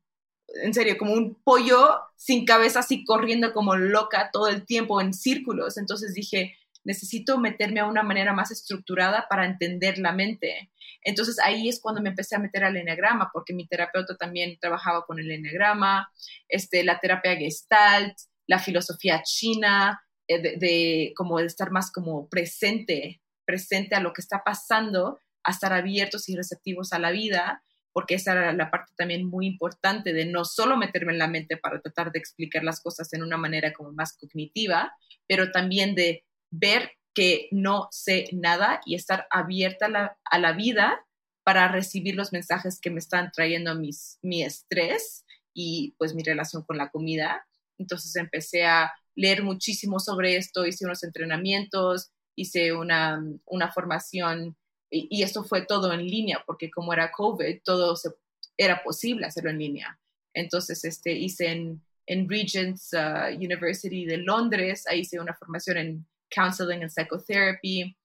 [0.62, 5.12] en serio, como un pollo sin cabeza, así corriendo como loca todo el tiempo en
[5.12, 5.77] círculos.
[5.77, 10.71] Entonces dije, necesito meterme a una manera más estructurada para entender la mente.
[11.03, 15.05] Entonces ahí es cuando me empecé a meter al enneagrama, porque mi terapeuta también trabajaba
[15.05, 16.11] con el enneagrama,
[16.49, 18.16] este, la terapia gestalt,
[18.47, 24.42] la filosofía china, eh, de, como estar más como presente, presente a lo que está
[24.45, 27.62] pasando, a estar abiertos y receptivos a la vida
[27.97, 31.57] porque esa era la parte también muy importante de no solo meterme en la mente
[31.57, 34.93] para tratar de explicar las cosas en una manera como más cognitiva,
[35.27, 41.07] pero también de ver que no sé nada y estar abierta a la, vida
[41.43, 46.65] para recibir los mensajes que me están trayendo mis, mi estrés y pues mi relación
[46.65, 47.47] con la comida.
[47.79, 54.55] Entonces empecé a leer muchísimo sobre esto, hice unos entrenamientos, hice una, una formación
[54.90, 58.11] y, esto fue todo en línea, porque como era COVID, todo se,
[58.57, 59.99] era posible hacerlo en línea.
[60.35, 66.07] Entonces, este, hice en, en Regent's uh, University de Londres, ahí hice una formación en
[66.31, 67.96] counseling and psychotherapy,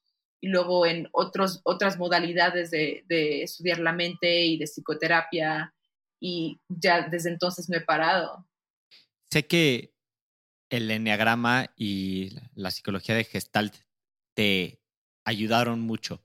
[0.43, 5.73] y luego en otros, otras modalidades de, de estudiar la mente y de psicoterapia,
[6.19, 8.47] y ya desde entonces me he parado.
[9.31, 9.93] Sé que
[10.69, 13.75] el enneagrama y la psicología de Gestalt
[14.33, 14.79] te
[15.25, 16.23] ayudaron mucho.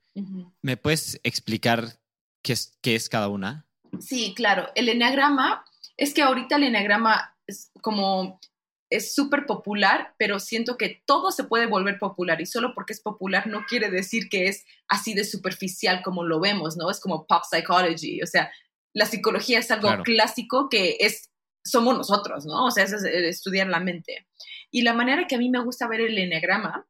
[0.62, 2.00] ¿Me puedes explicar
[2.42, 3.66] qué es, qué es cada una?
[4.00, 4.68] Sí, claro.
[4.74, 5.64] El enneagrama,
[5.96, 8.40] es que ahorita el enneagrama es como
[8.88, 13.00] es súper popular, pero siento que todo se puede volver popular y solo porque es
[13.00, 16.88] popular no quiere decir que es así de superficial como lo vemos, ¿no?
[16.90, 18.50] Es como pop psychology, o sea,
[18.94, 21.30] la psicología es algo clásico que es
[21.64, 22.66] somos nosotros, ¿no?
[22.66, 24.28] O sea, es estudiar la mente.
[24.70, 26.86] Y la manera que a mí me gusta ver el enneagrama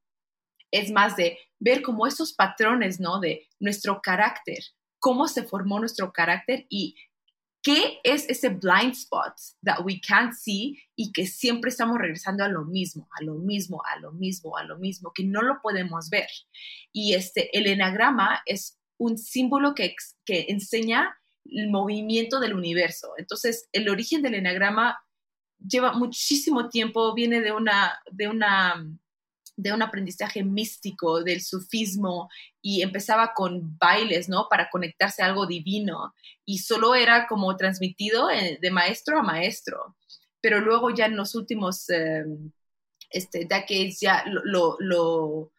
[0.71, 3.21] es más de ver como esos patrones, ¿no?
[3.21, 4.59] De nuestro carácter,
[4.99, 6.97] cómo se formó nuestro carácter y
[7.63, 12.49] qué es ese blind spot that we can't see y que siempre estamos regresando a
[12.49, 16.09] lo mismo, a lo mismo, a lo mismo, a lo mismo, que no lo podemos
[16.09, 16.29] ver.
[16.93, 23.15] Y este, el enagrama es un símbolo que, que enseña el movimiento del universo.
[23.19, 24.99] Entonces, el origen del enagrama
[25.59, 28.87] lleva muchísimo tiempo, viene de una, de una
[29.57, 32.29] de un aprendizaje místico del sufismo
[32.61, 34.49] y empezaba con bailes, ¿no?
[34.51, 36.15] Para conectarse a algo divino
[36.45, 39.97] y solo era como transmitido eh, de maestro a maestro.
[40.41, 42.53] Pero luego ya en los últimos em,
[43.11, 45.51] este, decades ya lo, lo,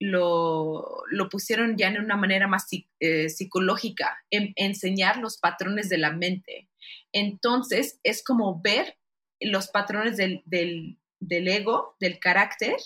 [0.00, 2.66] lo, pusieron ya en una manera más
[3.00, 6.68] eh, psicológica, en, enseñar los patrones de la mente.
[7.12, 8.98] Entonces es como ver
[9.40, 12.76] los patrones del, del, del ego, del carácter,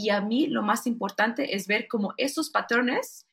[0.00, 3.26] Y a mí lo más importante es ver cómo esos patrones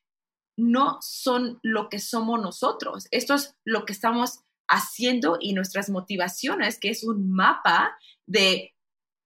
[0.58, 3.06] no son lo que somos nosotros.
[3.12, 8.74] Esto es lo que estamos haciendo y nuestras motivaciones, que es un mapa de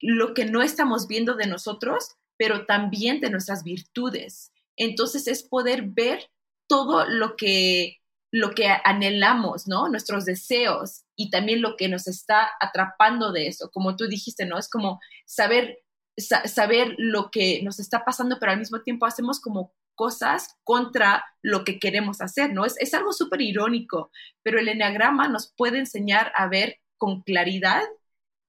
[0.02, 4.52] lo que no estamos viendo de nosotros, pero también de nuestras virtudes.
[4.76, 6.30] Entonces es poder ver
[6.68, 7.96] todo lo que
[8.32, 9.90] lo que anhelamos, ¿no?
[9.90, 13.72] Nuestros deseos y también lo que nos está atrapando de eso.
[13.72, 14.60] Como tú dijiste, ¿no?
[14.60, 15.80] Es como saber
[16.28, 21.64] saber lo que nos está pasando, pero al mismo tiempo hacemos como cosas contra lo
[21.64, 22.66] que queremos hacer, ¿no?
[22.66, 24.12] Es, es algo súper irónico,
[24.44, 27.84] pero el enneagrama nos puede enseñar a ver con claridad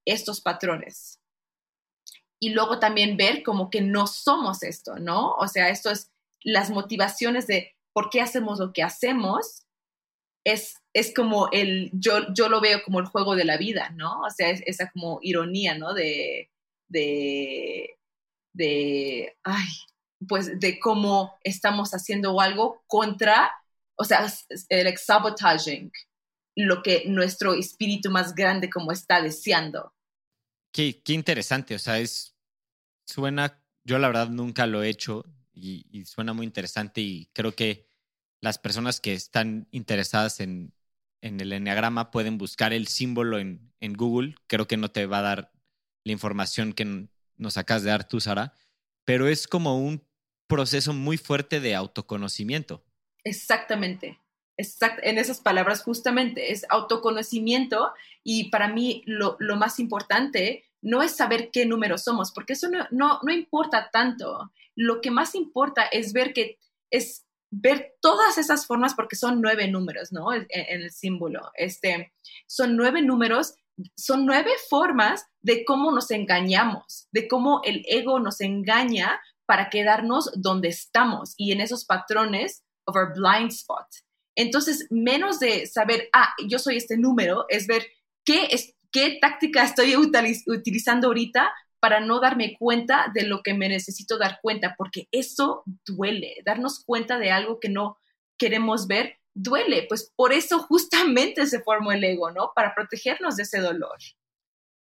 [0.05, 1.21] estos patrones.
[2.41, 5.33] Y luego también ver como que no somos esto, ¿no?
[5.33, 6.11] O sea, esto es
[6.43, 9.67] las motivaciones de por qué hacemos lo que hacemos,
[10.45, 14.21] es, es como el, yo, yo lo veo como el juego de la vida, ¿no?
[14.23, 15.95] O sea, es, esa como ironía, ¿no?
[15.95, 16.50] De,
[16.91, 17.99] de,
[18.53, 19.69] de, ay,
[20.29, 23.51] pues de cómo estamos haciendo algo contra,
[23.97, 24.31] o sea,
[24.69, 25.91] el sabotaging,
[26.57, 29.95] lo que nuestro espíritu más grande como está deseando.
[30.73, 32.37] Qué, qué interesante, o sea, es,
[33.07, 37.55] suena, yo la verdad nunca lo he hecho y, y suena muy interesante y creo
[37.55, 37.89] que
[38.41, 40.73] las personas que están interesadas en,
[41.21, 45.19] en el enneagrama pueden buscar el símbolo en, en Google, creo que no te va
[45.19, 45.53] a dar
[46.05, 48.55] la información que nos acabas de dar tú, Sara,
[49.05, 50.07] pero es como un
[50.47, 52.85] proceso muy fuerte de autoconocimiento.
[53.25, 54.21] Exactamente.
[54.57, 61.51] en esas palabras justamente, es autoconocimiento y para mí lo, más importante no es saber
[61.51, 64.53] qué número somos, porque eso no, no, importa tanto.
[64.75, 66.59] Lo que más importa es ver que
[66.91, 70.33] es ver todas esas formas, porque son nueve números, ¿no?
[70.33, 71.51] En, en, el símbolo.
[71.55, 72.13] Este,
[72.47, 73.55] son nueve números
[73.97, 80.31] son nueve formas de cómo nos engañamos, de cómo el ego nos engaña para quedarnos
[80.37, 83.87] donde estamos y en esos patrones of our blind spot.
[84.37, 87.87] Entonces, menos de saber, ah, yo soy este número, es ver
[88.25, 93.69] qué, es, qué táctica estoy utilizando ahorita para no darme cuenta de lo que me
[93.69, 97.97] necesito dar cuenta, porque eso duele, darnos cuenta de algo que no
[98.39, 102.53] queremos ver duele, pues por eso justamente se formó el ego, ¿no?
[102.55, 103.99] Para protegernos de ese dolor.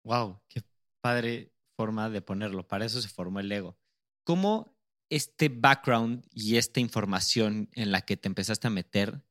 [0.04, 0.62] Wow, qué
[1.02, 3.78] padre forma de ponerlo, para eso se formó el ego.
[4.24, 4.78] ¿Cómo
[5.10, 9.22] este background y esta información en la que te empezaste a meter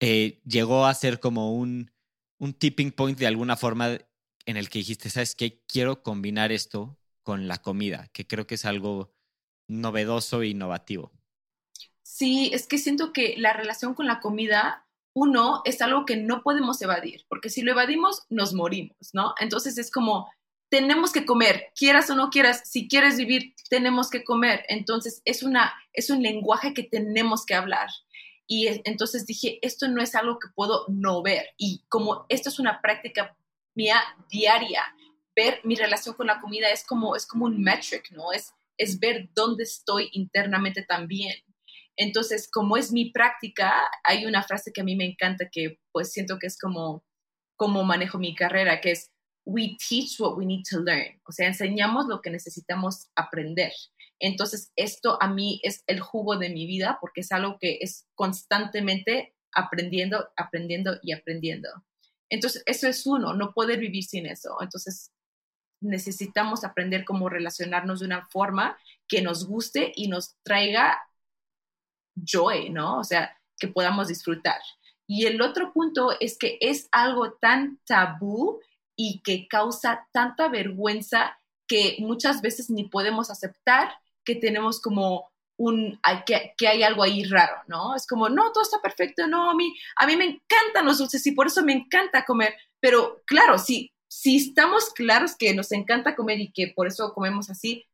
[0.00, 1.92] eh, llegó a ser como un,
[2.38, 3.98] un tipping point de alguna forma
[4.46, 5.62] en el que dijiste, ¿sabes qué?
[5.66, 9.14] Quiero combinar esto con la comida, que creo que es algo
[9.68, 11.12] novedoso e innovativo.
[12.14, 16.42] Sí, es que siento que la relación con la comida, uno, es algo que no
[16.42, 19.34] podemos evadir, porque si lo evadimos, nos morimos, ¿no?
[19.40, 20.30] Entonces es como,
[20.68, 24.62] tenemos que comer, quieras o no quieras, si quieres vivir, tenemos que comer.
[24.68, 27.88] Entonces es, una, es un lenguaje que tenemos que hablar.
[28.46, 31.54] Y entonces dije, esto no es algo que puedo no ver.
[31.56, 33.34] Y como esto es una práctica
[33.74, 33.96] mía
[34.28, 34.82] diaria,
[35.34, 38.32] ver mi relación con la comida es como, es como un metric, ¿no?
[38.32, 41.32] Es, es ver dónde estoy internamente también.
[41.96, 43.74] Entonces, como es mi práctica,
[44.04, 47.04] hay una frase que a mí me encanta que pues siento que es como,
[47.56, 49.10] como manejo mi carrera, que es,
[49.44, 51.20] we teach what we need to learn.
[51.26, 53.72] O sea, enseñamos lo que necesitamos aprender.
[54.20, 58.06] Entonces, esto a mí es el jugo de mi vida porque es algo que es
[58.14, 61.68] constantemente aprendiendo, aprendiendo y aprendiendo.
[62.30, 64.56] Entonces, eso es uno, no poder vivir sin eso.
[64.62, 65.10] Entonces,
[65.82, 68.78] necesitamos aprender cómo relacionarnos de una forma
[69.08, 70.98] que nos guste y nos traiga
[72.14, 72.98] joy, ¿no?
[72.98, 74.60] O sea, que podamos disfrutar.
[75.06, 78.60] Y el otro punto es que es algo tan tabú
[78.96, 83.92] y que causa tanta vergüenza que muchas veces ni podemos aceptar
[84.24, 87.94] que tenemos como un, que, hay algo ahí raro, ¿no?
[87.94, 91.26] Es como, no, todo está perfecto, no, a mí, a mí me encantan los dulces
[91.26, 96.16] y por eso me encanta comer, pero claro, si, si estamos claros que nos encanta
[96.16, 97.86] comer y que por eso comemos así,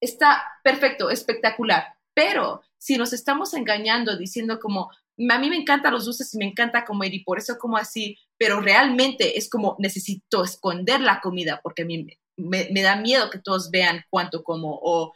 [0.00, 4.90] está perfecto, espectacular, pero si nos estamos engañando diciendo como,
[5.30, 8.18] a mí me encantan los dulces y me encanta comer y por eso como así,
[8.36, 12.06] pero realmente es como necesito esconder la comida porque a mí
[12.36, 15.14] me, da miedo que todos vean cuánto como o,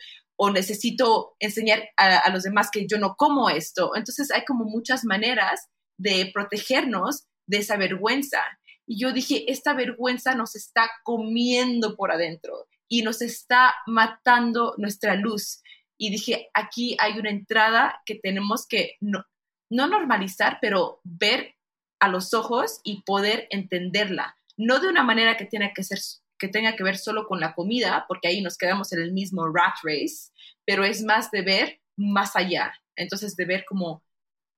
[0.50, 3.94] necesito enseñar a, los demás que yo no como esto.
[3.96, 8.40] Entonces hay como muchas maneras de protegernos de esa vergüenza.
[8.86, 15.16] Y yo dije, esta vergüenza nos está comiendo por adentro y nos está matando nuestra
[15.16, 15.60] luz
[15.98, 19.24] y dije, aquí hay una entrada que tenemos que no,
[19.68, 21.56] normalizar, pero ver
[22.00, 25.98] a los ojos y poder entenderla, no de una manera que tiene que ser
[26.38, 29.48] que tenga que ver solo con la comida, porque ahí nos quedamos en el mismo
[29.48, 30.30] rat race,
[30.64, 32.72] pero es más de ver más allá.
[32.94, 34.04] Entonces, de ver como,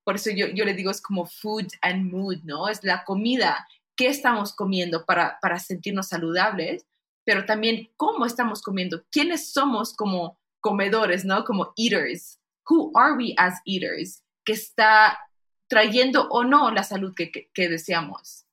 [0.04, 2.68] por eso yo, yo le digo, es como food and mood, ¿no?
[2.68, 3.66] Es la comida,
[3.96, 6.84] qué estamos comiendo para, para sentirnos saludables,
[7.24, 11.44] pero también cómo estamos comiendo, quiénes somos como comedores, ¿no?
[11.44, 12.38] Como eaters.
[12.68, 14.22] Who are we as eaters?
[14.44, 15.18] Que está
[15.68, 18.46] trayendo o no la salud que, que, deseamos.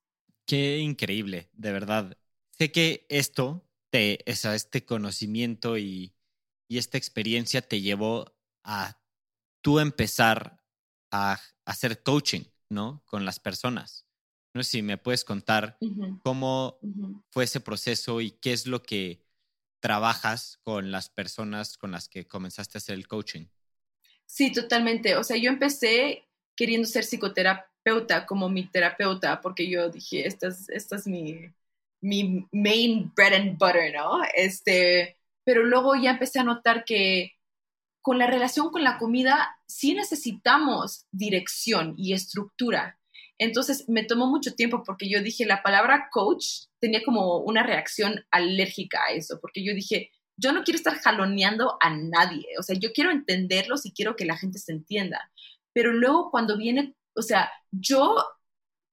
[0.46, 2.16] Qué increíble, de verdad.
[2.50, 6.14] Sé que esto, te, este conocimiento y,
[6.68, 8.98] y esta experiencia te llevó a
[9.60, 10.62] tú empezar
[11.10, 13.02] a, hacer coaching, ¿no?
[13.06, 14.06] Con las personas.
[14.54, 15.78] No sé si me puedes contar
[16.22, 16.78] cómo
[17.30, 19.22] fue ese proceso y qué es lo que
[19.80, 23.46] trabajas con las personas con las que comenzaste a hacer el coaching.
[24.26, 25.16] Sí, totalmente.
[25.16, 31.06] O sea, yo empecé queriendo ser psicoterapeuta como mi terapeuta, porque yo dije, esta es,
[31.06, 31.52] mi,
[32.00, 34.20] mi main bread and butter, ¿no?
[34.34, 37.38] Este, pero luego ya empecé a notar que
[38.02, 42.97] con la relación con la comida sí necesitamos dirección y estructura.
[43.38, 48.24] Entonces me tomó mucho tiempo porque yo dije, la palabra coach tenía como una reacción
[48.30, 52.76] alérgica a eso, porque yo dije, yo no quiero estar jaloneando a nadie, o sea,
[52.78, 55.30] yo quiero entenderlos y quiero que la gente se entienda
[55.78, 58.16] pero luego cuando viene, o sea, yo,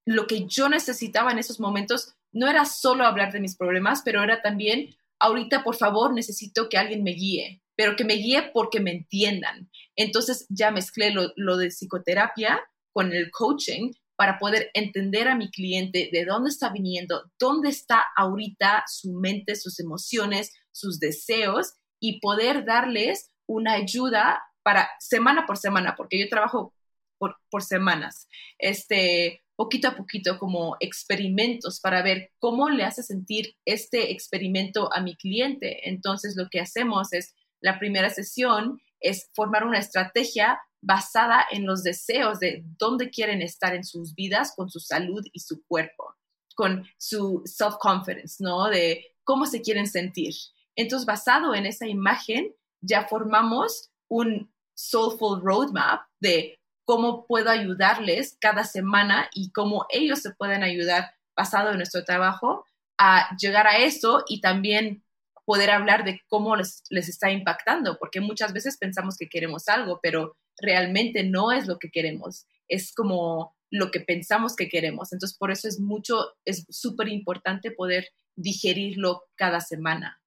[0.06, 4.22] lo que yo necesitaba en esos momentos no era solo hablar de mis problemas, pero
[4.22, 8.80] era también, ahorita por favor necesito que alguien me guíe, pero que me guíe porque
[8.82, 9.68] me entiendan.
[9.96, 12.62] Entonces ya mezclé lo, lo de psicoterapia
[12.94, 18.06] con el coaching para poder entender a mi cliente de dónde está viniendo, dónde está
[18.16, 25.58] ahorita su mente, sus emociones, sus deseos y poder darles una ayuda para semana por
[25.58, 26.74] semana, porque yo trabajo
[27.18, 33.56] por, por semanas, este, poquito a poquito como experimentos para ver cómo le hace sentir
[33.66, 35.90] este experimento a mi cliente.
[35.90, 41.82] Entonces lo que hacemos es, la primera sesión es formar una estrategia basada en los
[41.82, 46.16] deseos de dónde quieren estar en sus vidas con su salud y su cuerpo,
[46.56, 48.70] con su self-confidence, ¿no?
[48.70, 50.34] De cómo se quieren sentir.
[50.76, 58.64] Entonces, basado en esa imagen, ya formamos un soulful roadmap de cómo puedo ayudarles cada
[58.64, 62.66] semana y cómo ellos se pueden ayudar basado en nuestro trabajo
[63.00, 65.04] a llegar a eso y también
[65.46, 70.00] poder hablar de cómo les, les, está impactando, porque muchas veces pensamos que queremos algo,
[70.02, 75.12] pero realmente no es lo que queremos, es como lo que pensamos que queremos.
[75.12, 80.22] Entonces, por eso es mucho, es súper importante poder digerirlo cada semana.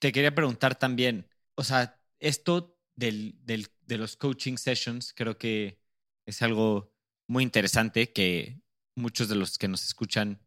[0.00, 5.78] Te quería preguntar también, o sea, esto del, del de los coaching sessions, creo que
[6.26, 6.92] es algo
[7.26, 8.60] muy interesante que
[8.94, 10.40] muchos de los que nos escuchan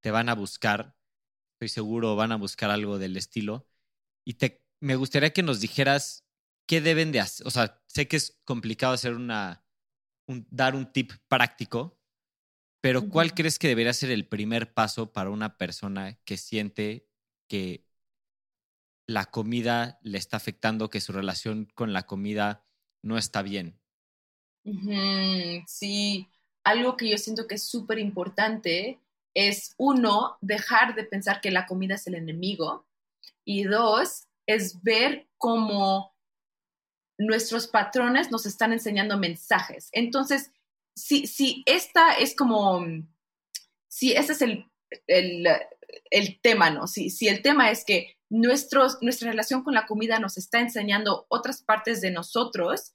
[0.00, 0.96] te van a buscar,
[1.54, 3.66] estoy seguro van a buscar algo del estilo.
[4.24, 6.24] Y te, me gustaría que nos dijeras
[6.70, 7.44] qué deben de hacer.
[7.48, 9.64] O sea, sé que es complicado hacer una,
[10.28, 11.98] dar un tip práctico,
[12.80, 17.08] pero ¿cuál crees que debería ser el primer paso para una persona que siente
[17.48, 17.90] que
[19.08, 22.64] la comida le está afectando, que su relación con la comida
[23.02, 23.76] no está bien.
[25.66, 26.28] Sí,
[26.62, 29.00] algo que yo siento que es súper importante
[29.34, 32.86] es, uno, dejar de pensar que la comida es el enemigo
[33.44, 36.09] y dos, es ver cómo
[37.20, 39.90] nuestros patrones nos están enseñando mensajes.
[39.92, 40.52] Entonces,
[40.96, 42.82] si, si esta es como,
[43.88, 44.66] si ese es el,
[45.06, 46.86] el, tema, ¿no?
[46.86, 48.88] Si, si el tema es que nuestra
[49.20, 52.94] relación con la comida nos está enseñando otras partes de nosotros,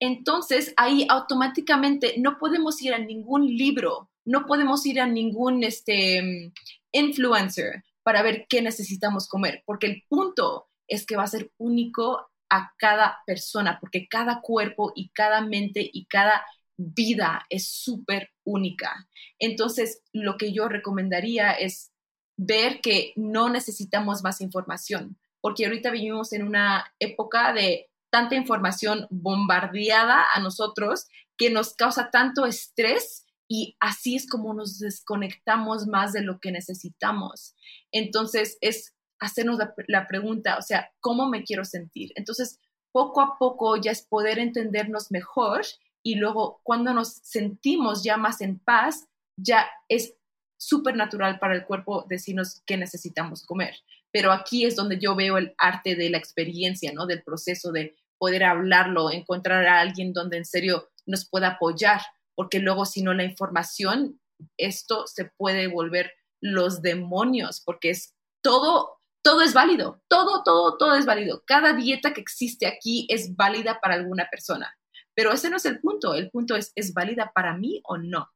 [0.00, 6.52] entonces ahí automáticamente no podemos ir a ningún libro, no podemos ir a ningún este,
[6.90, 12.31] influencer para ver qué necesitamos comer, porque el punto es que va a ser único
[12.52, 16.44] a cada persona, porque cada cuerpo y cada mente y cada
[16.76, 19.08] vida es súper única.
[19.38, 21.92] Entonces, lo que yo recomendaría es
[22.36, 29.06] ver que no necesitamos más información, porque ahorita vivimos en una época de tanta información
[29.08, 31.06] bombardeada a nosotros
[31.38, 36.52] que nos causa tanto estrés y así es como nos desconectamos más de lo que
[36.52, 37.54] necesitamos.
[37.92, 42.12] Entonces es hacernos la, pregunta, o sea, ¿cómo me quiero sentir?
[42.16, 42.58] Entonces,
[42.90, 45.62] poco a poco ya es poder entendernos mejor
[46.02, 49.06] y luego cuando nos sentimos ya más en paz,
[49.36, 50.14] ya es
[50.58, 53.76] súper natural para el cuerpo decirnos qué necesitamos comer.
[54.10, 57.06] Pero aquí es donde yo veo el arte de la experiencia, ¿no?
[57.06, 62.00] Del proceso de poder hablarlo, encontrar a alguien donde en serio nos pueda apoyar,
[62.34, 64.20] porque luego si no la información,
[64.56, 68.91] esto se puede volver los demonios, porque es todo,
[69.22, 71.42] todo es válido, todo, todo, todo es válido.
[71.46, 74.76] Cada dieta que existe aquí es válida para alguna persona.
[75.14, 78.30] Pero ese no es el punto, el punto es, ¿es válida para mí o no?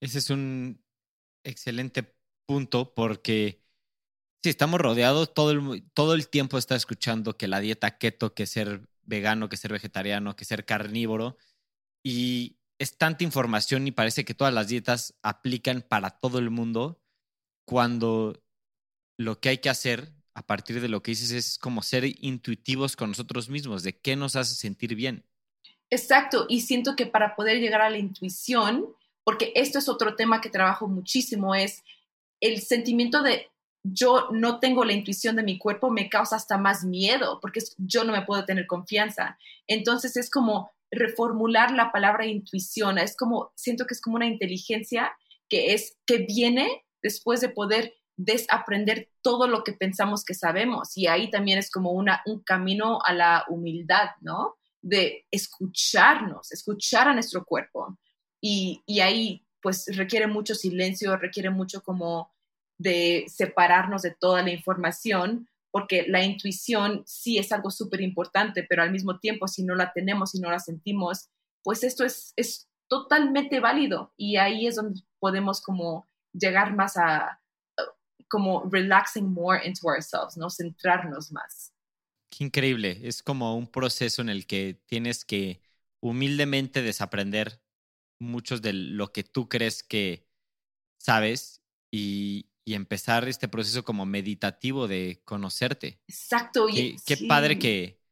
[0.00, 0.82] Ese es un
[1.44, 2.14] excelente
[2.46, 3.62] punto porque
[4.42, 8.46] si estamos rodeados, todo el, todo el tiempo está escuchando que la dieta keto, que
[8.46, 11.36] ser vegano, que ser vegetariano, que ser carnívoro,
[12.04, 17.00] y es tanta información y parece que todas las dietas aplican para todo el mundo,
[17.64, 18.40] cuando
[19.18, 22.94] lo que hay que hacer a partir de lo que dices es como ser intuitivos
[22.94, 25.24] con nosotros mismos, de qué nos hace sentir bien.
[25.88, 28.86] Exacto, y siento que para poder llegar a la intuición,
[29.24, 31.82] porque esto es otro tema que trabajo muchísimo, es
[32.40, 33.50] el sentimiento de
[33.82, 38.04] yo no tengo la intuición de mi cuerpo me causa hasta más miedo, porque yo
[38.04, 39.38] no me puedo tener confianza.
[39.66, 45.16] Entonces es como reformular la palabra intuición, es como, siento que es como una inteligencia
[45.48, 50.96] que es, que viene después de poder desaprender todo lo que pensamos que sabemos.
[50.96, 54.56] Y ahí también es como una, un camino a la humildad, ¿no?
[54.82, 57.98] De escucharnos, escuchar a nuestro cuerpo.
[58.40, 62.32] Y, y ahí pues requiere mucho silencio, requiere mucho como
[62.78, 68.82] de separarnos de toda la información, porque la intuición sí es algo súper importante, pero
[68.82, 71.30] al mismo tiempo si no la tenemos, si no la sentimos,
[71.62, 77.40] pues esto es, es totalmente válido y ahí es donde podemos como llegar más a
[78.28, 80.50] como relaxing more into ourselves, ¿no?
[80.50, 81.72] Centrarnos más.
[82.30, 85.62] Qué increíble, es como un proceso en el que tienes que
[86.00, 87.62] humildemente desaprender
[88.18, 90.26] muchos de lo que tú crees que
[90.98, 96.00] sabes y, y empezar este proceso como meditativo de conocerte.
[96.08, 96.66] Exacto.
[96.72, 98.02] Qué, qué padre que,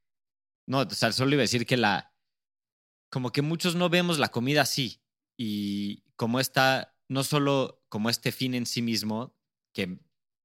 [0.66, 2.14] no, o sea, solo iba a decir que la,
[3.10, 5.02] como que muchos no vemos la comida así
[5.36, 9.33] y como está, no solo como este fin en sí mismo
[9.74, 9.98] que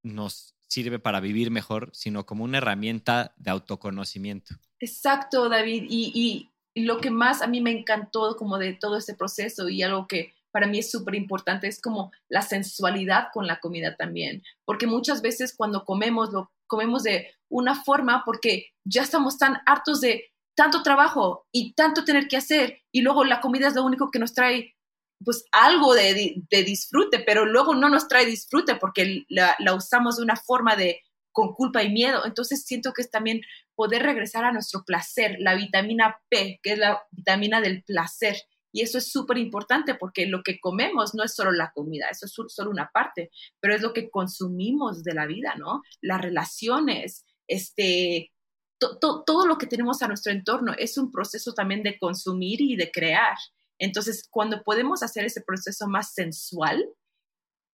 [0.04, 4.56] nos sirve para vivir mejor, sino como una herramienta de autoconocimiento.
[4.80, 5.86] Exacto, David.
[5.90, 10.08] Y, lo que más a mí me encantó como de todo este proceso y algo
[10.08, 14.88] que para mí es súper importante, es como la sensualidad con la comida también, porque
[14.88, 20.32] muchas veces cuando comemos, lo comemos de una forma porque ya estamos tan hartos de
[20.56, 24.20] tanto trabajo y tanto tener que hacer y luego la comida es lo único que
[24.20, 24.76] nos trae
[25.24, 30.36] pues algo de, disfrute, pero luego no nos trae disfrute porque la, usamos de una
[30.36, 31.02] forma de
[31.32, 32.26] con culpa y miedo.
[32.26, 33.42] Entonces siento que es también
[33.76, 38.36] poder regresar a nuestro placer, la vitamina P, que es la vitamina del placer
[38.72, 42.26] y eso es súper importante porque lo que comemos no es solo la comida, eso
[42.26, 45.82] es solo una parte, pero es lo que consumimos de la vida, ¿no?
[46.02, 48.32] Las relaciones, este,
[48.78, 52.92] todo lo que tenemos a nuestro entorno es un proceso también de consumir y de
[52.92, 53.38] crear.
[53.80, 56.86] Entonces, cuando podemos hacer ese proceso más sensual,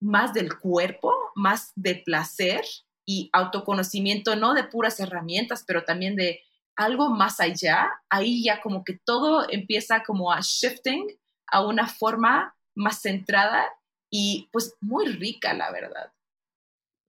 [0.00, 2.62] más del cuerpo, más de placer
[3.04, 6.40] y autoconocimiento, no de puras herramientas, pero también de
[6.76, 11.06] algo más allá, ahí ya como que todo empieza como a shifting
[11.48, 13.66] a una forma más centrada
[14.10, 16.12] y pues muy rica, la verdad.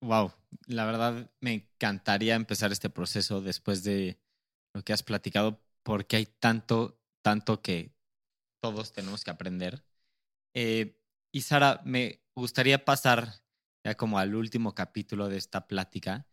[0.01, 0.31] Wow,
[0.67, 4.19] la verdad me encantaría empezar este proceso después de
[4.73, 7.96] lo que has platicado porque hay tanto, tanto que
[8.59, 9.83] todos tenemos que aprender.
[10.53, 10.99] Eh,
[11.31, 13.41] y Sara, me gustaría pasar
[13.83, 16.27] ya como al último capítulo de esta plática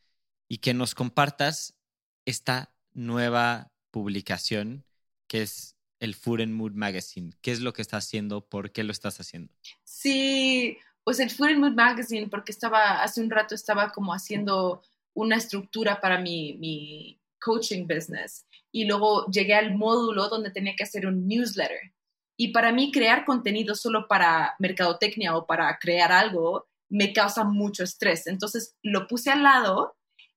[0.49, 1.77] y que nos compartas
[2.25, 4.85] esta nueva publicación
[5.27, 7.33] que es el Food and Mood Magazine.
[7.41, 8.47] ¿Qué es lo que estás haciendo?
[8.47, 9.53] ¿Por qué lo estás haciendo?
[9.85, 14.83] Sí, pues el Food and Mood Magazine, porque estaba, hace un rato estaba como haciendo
[15.15, 20.85] una estructura para mi, mi coaching business y luego llegué al módulo donde tenía que
[20.85, 21.93] hacer un newsletter.
[22.37, 27.85] Y para mí crear contenido solo para mercadotecnia o para crear algo me causa mucho
[27.85, 28.27] estrés.
[28.27, 29.97] Entonces lo puse al lado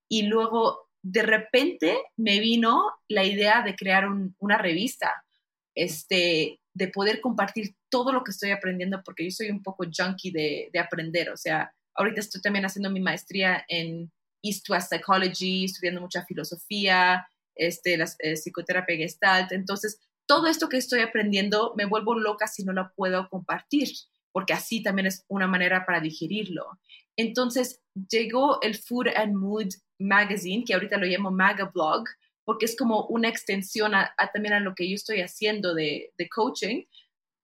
[0.09, 4.05] y luego de repente me vino la idea de crear
[4.39, 5.23] una revista,
[5.75, 10.31] este, de poder compartir todo lo que estoy aprendiendo, porque yo soy un poco junkie
[10.31, 11.29] de, aprender.
[11.29, 14.11] O sea, ahorita estoy también haciendo mi maestría en
[14.43, 19.51] East West Psychology, estudiando mucha filosofía, este, la eh, psicoterapia gestalt.
[19.51, 23.89] Entonces, todo esto que estoy aprendiendo me vuelvo loca si no lo puedo compartir,
[24.31, 26.79] porque así también es una manera para digerirlo.
[27.15, 32.03] Entonces, llegó el Food and Mood Magazine, que ahorita lo llamo Maga Blog,
[32.45, 36.83] porque es como una extensión a, también a lo que yo estoy haciendo de, coaching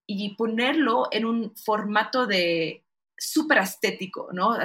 [0.06, 2.84] y ponerlo en un formato de
[3.18, 4.56] súper estético, ¿no?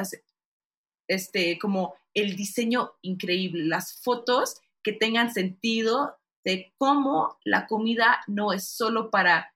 [1.08, 6.19] Este, como el diseño increíble, las fotos que tengan sentido
[6.78, 9.54] cómo la comida no es solo para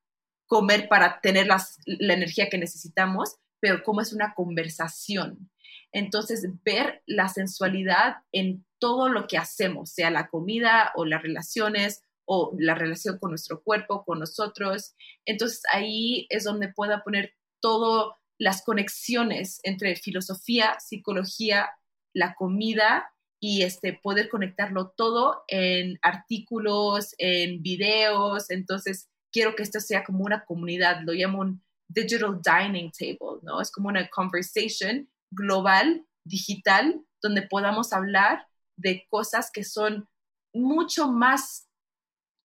[0.47, 5.49] comer, para tener la energía que necesitamos, pero cómo es una conversación.
[5.91, 12.01] Entonces, ver la sensualidad en todo lo que hacemos, sea la comida o las relaciones
[12.25, 14.95] o la relación con nuestro cuerpo, con nosotros.
[15.25, 21.69] Entonces, ahí es donde pueda poner todas las conexiones entre filosofía, psicología,
[22.13, 23.13] la comida
[23.43, 28.49] y este, poder conectarlo todo en artículos, en videos.
[28.49, 33.59] Entonces, quiero que esto sea como una comunidad, lo llamo un digital dining table, ¿no?
[33.59, 40.07] Es como una conversation global, digital, donde podamos hablar de cosas que son
[40.53, 41.67] mucho más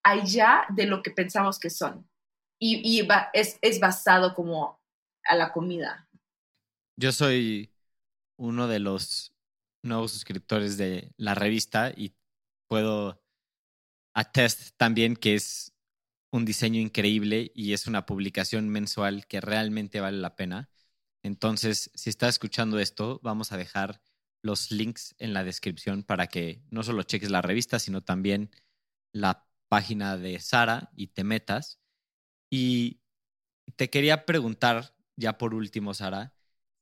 [0.03, 2.11] allá de lo que pensamos que son.
[2.59, 4.81] Y, es, es basado como
[5.27, 6.09] a la comida.
[6.97, 7.73] Yo soy
[8.37, 9.33] uno de los
[9.83, 12.15] nuevos suscriptores de la revista y
[12.69, 13.23] puedo
[14.15, 15.75] atestar también que es
[16.31, 20.69] un diseño increíble y es una publicación mensual que realmente vale la pena.
[21.23, 24.01] Entonces, si estás escuchando esto, vamos a dejar
[24.43, 28.51] los links en la descripción para que no solo cheques la revista, sino también
[29.13, 31.81] la página de Sara y te metas.
[32.51, 33.01] Y
[33.77, 36.35] te quería preguntar, ya por último, Sara,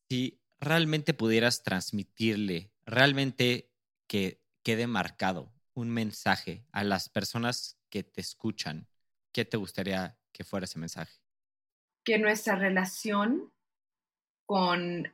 [0.09, 3.71] si realmente pudieras transmitirle, realmente
[4.09, 8.89] que quede marcado un mensaje a las personas que te escuchan,
[9.33, 11.13] ¿qué te gustaría que fuera ese mensaje?
[12.05, 13.53] Que nuestra relación
[14.47, 15.13] con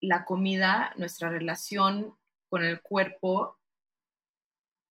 [0.00, 2.18] la comida, nuestra relación
[2.48, 3.58] con el cuerpo,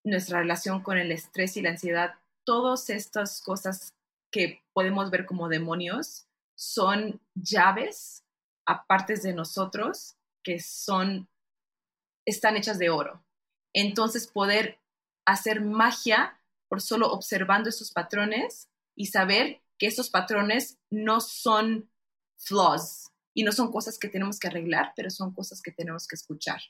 [0.03, 3.93] nuestra relación con el estrés y la ansiedad, todas estas cosas
[4.32, 8.24] que podemos ver como demonios son llaves
[8.66, 11.28] a partes de nosotros que son
[12.28, 13.23] están hechas de oro.
[13.73, 14.80] Entonces poder
[15.25, 21.89] hacer magia por solo observando esos patrones y saber que esos patrones no son
[22.38, 26.15] flaws y no son cosas que tenemos que arreglar, pero son cosas que tenemos que
[26.15, 26.61] escuchar.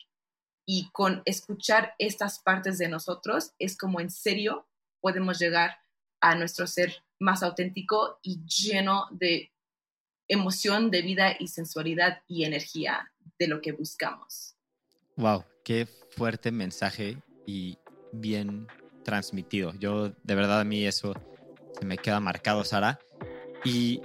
[0.66, 4.68] Y con escuchar estas partes de nosotros es como en serio
[5.02, 5.78] podemos llegar
[6.22, 9.54] a nuestro ser más auténtico y lleno de
[10.28, 14.57] emoción, de vida y sensualidad y energía de lo que buscamos.
[15.18, 17.80] Wow, qué fuerte mensaje y
[18.12, 18.68] bien
[19.04, 19.74] transmitido.
[19.80, 21.14] Yo de verdad a mí eso
[21.80, 23.00] se me queda marcado, Sara.
[23.66, 24.02] Y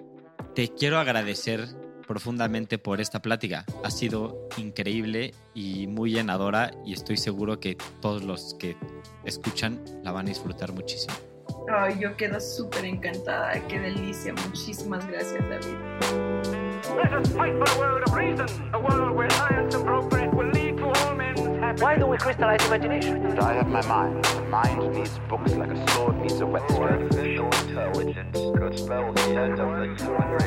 [0.54, 1.68] te quiero agradecer
[2.08, 3.66] profundamente por esta plática.
[3.84, 8.74] Ha sido increíble y muy llenadora y estoy seguro que todos los que
[9.24, 11.14] escuchan la van a disfrutar muchísimo.
[11.70, 13.52] Ay, yo quedo súper encantada.
[13.68, 14.32] Qué delicia.
[14.32, 15.76] Muchísimas gracias, David.
[21.78, 23.38] Why don't we crystallize imagination?
[23.38, 24.22] I have my mind.
[24.24, 26.82] The mind needs books like a sword needs a whetstone.
[26.82, 30.42] Artificial intelligence could spell the end of the human race.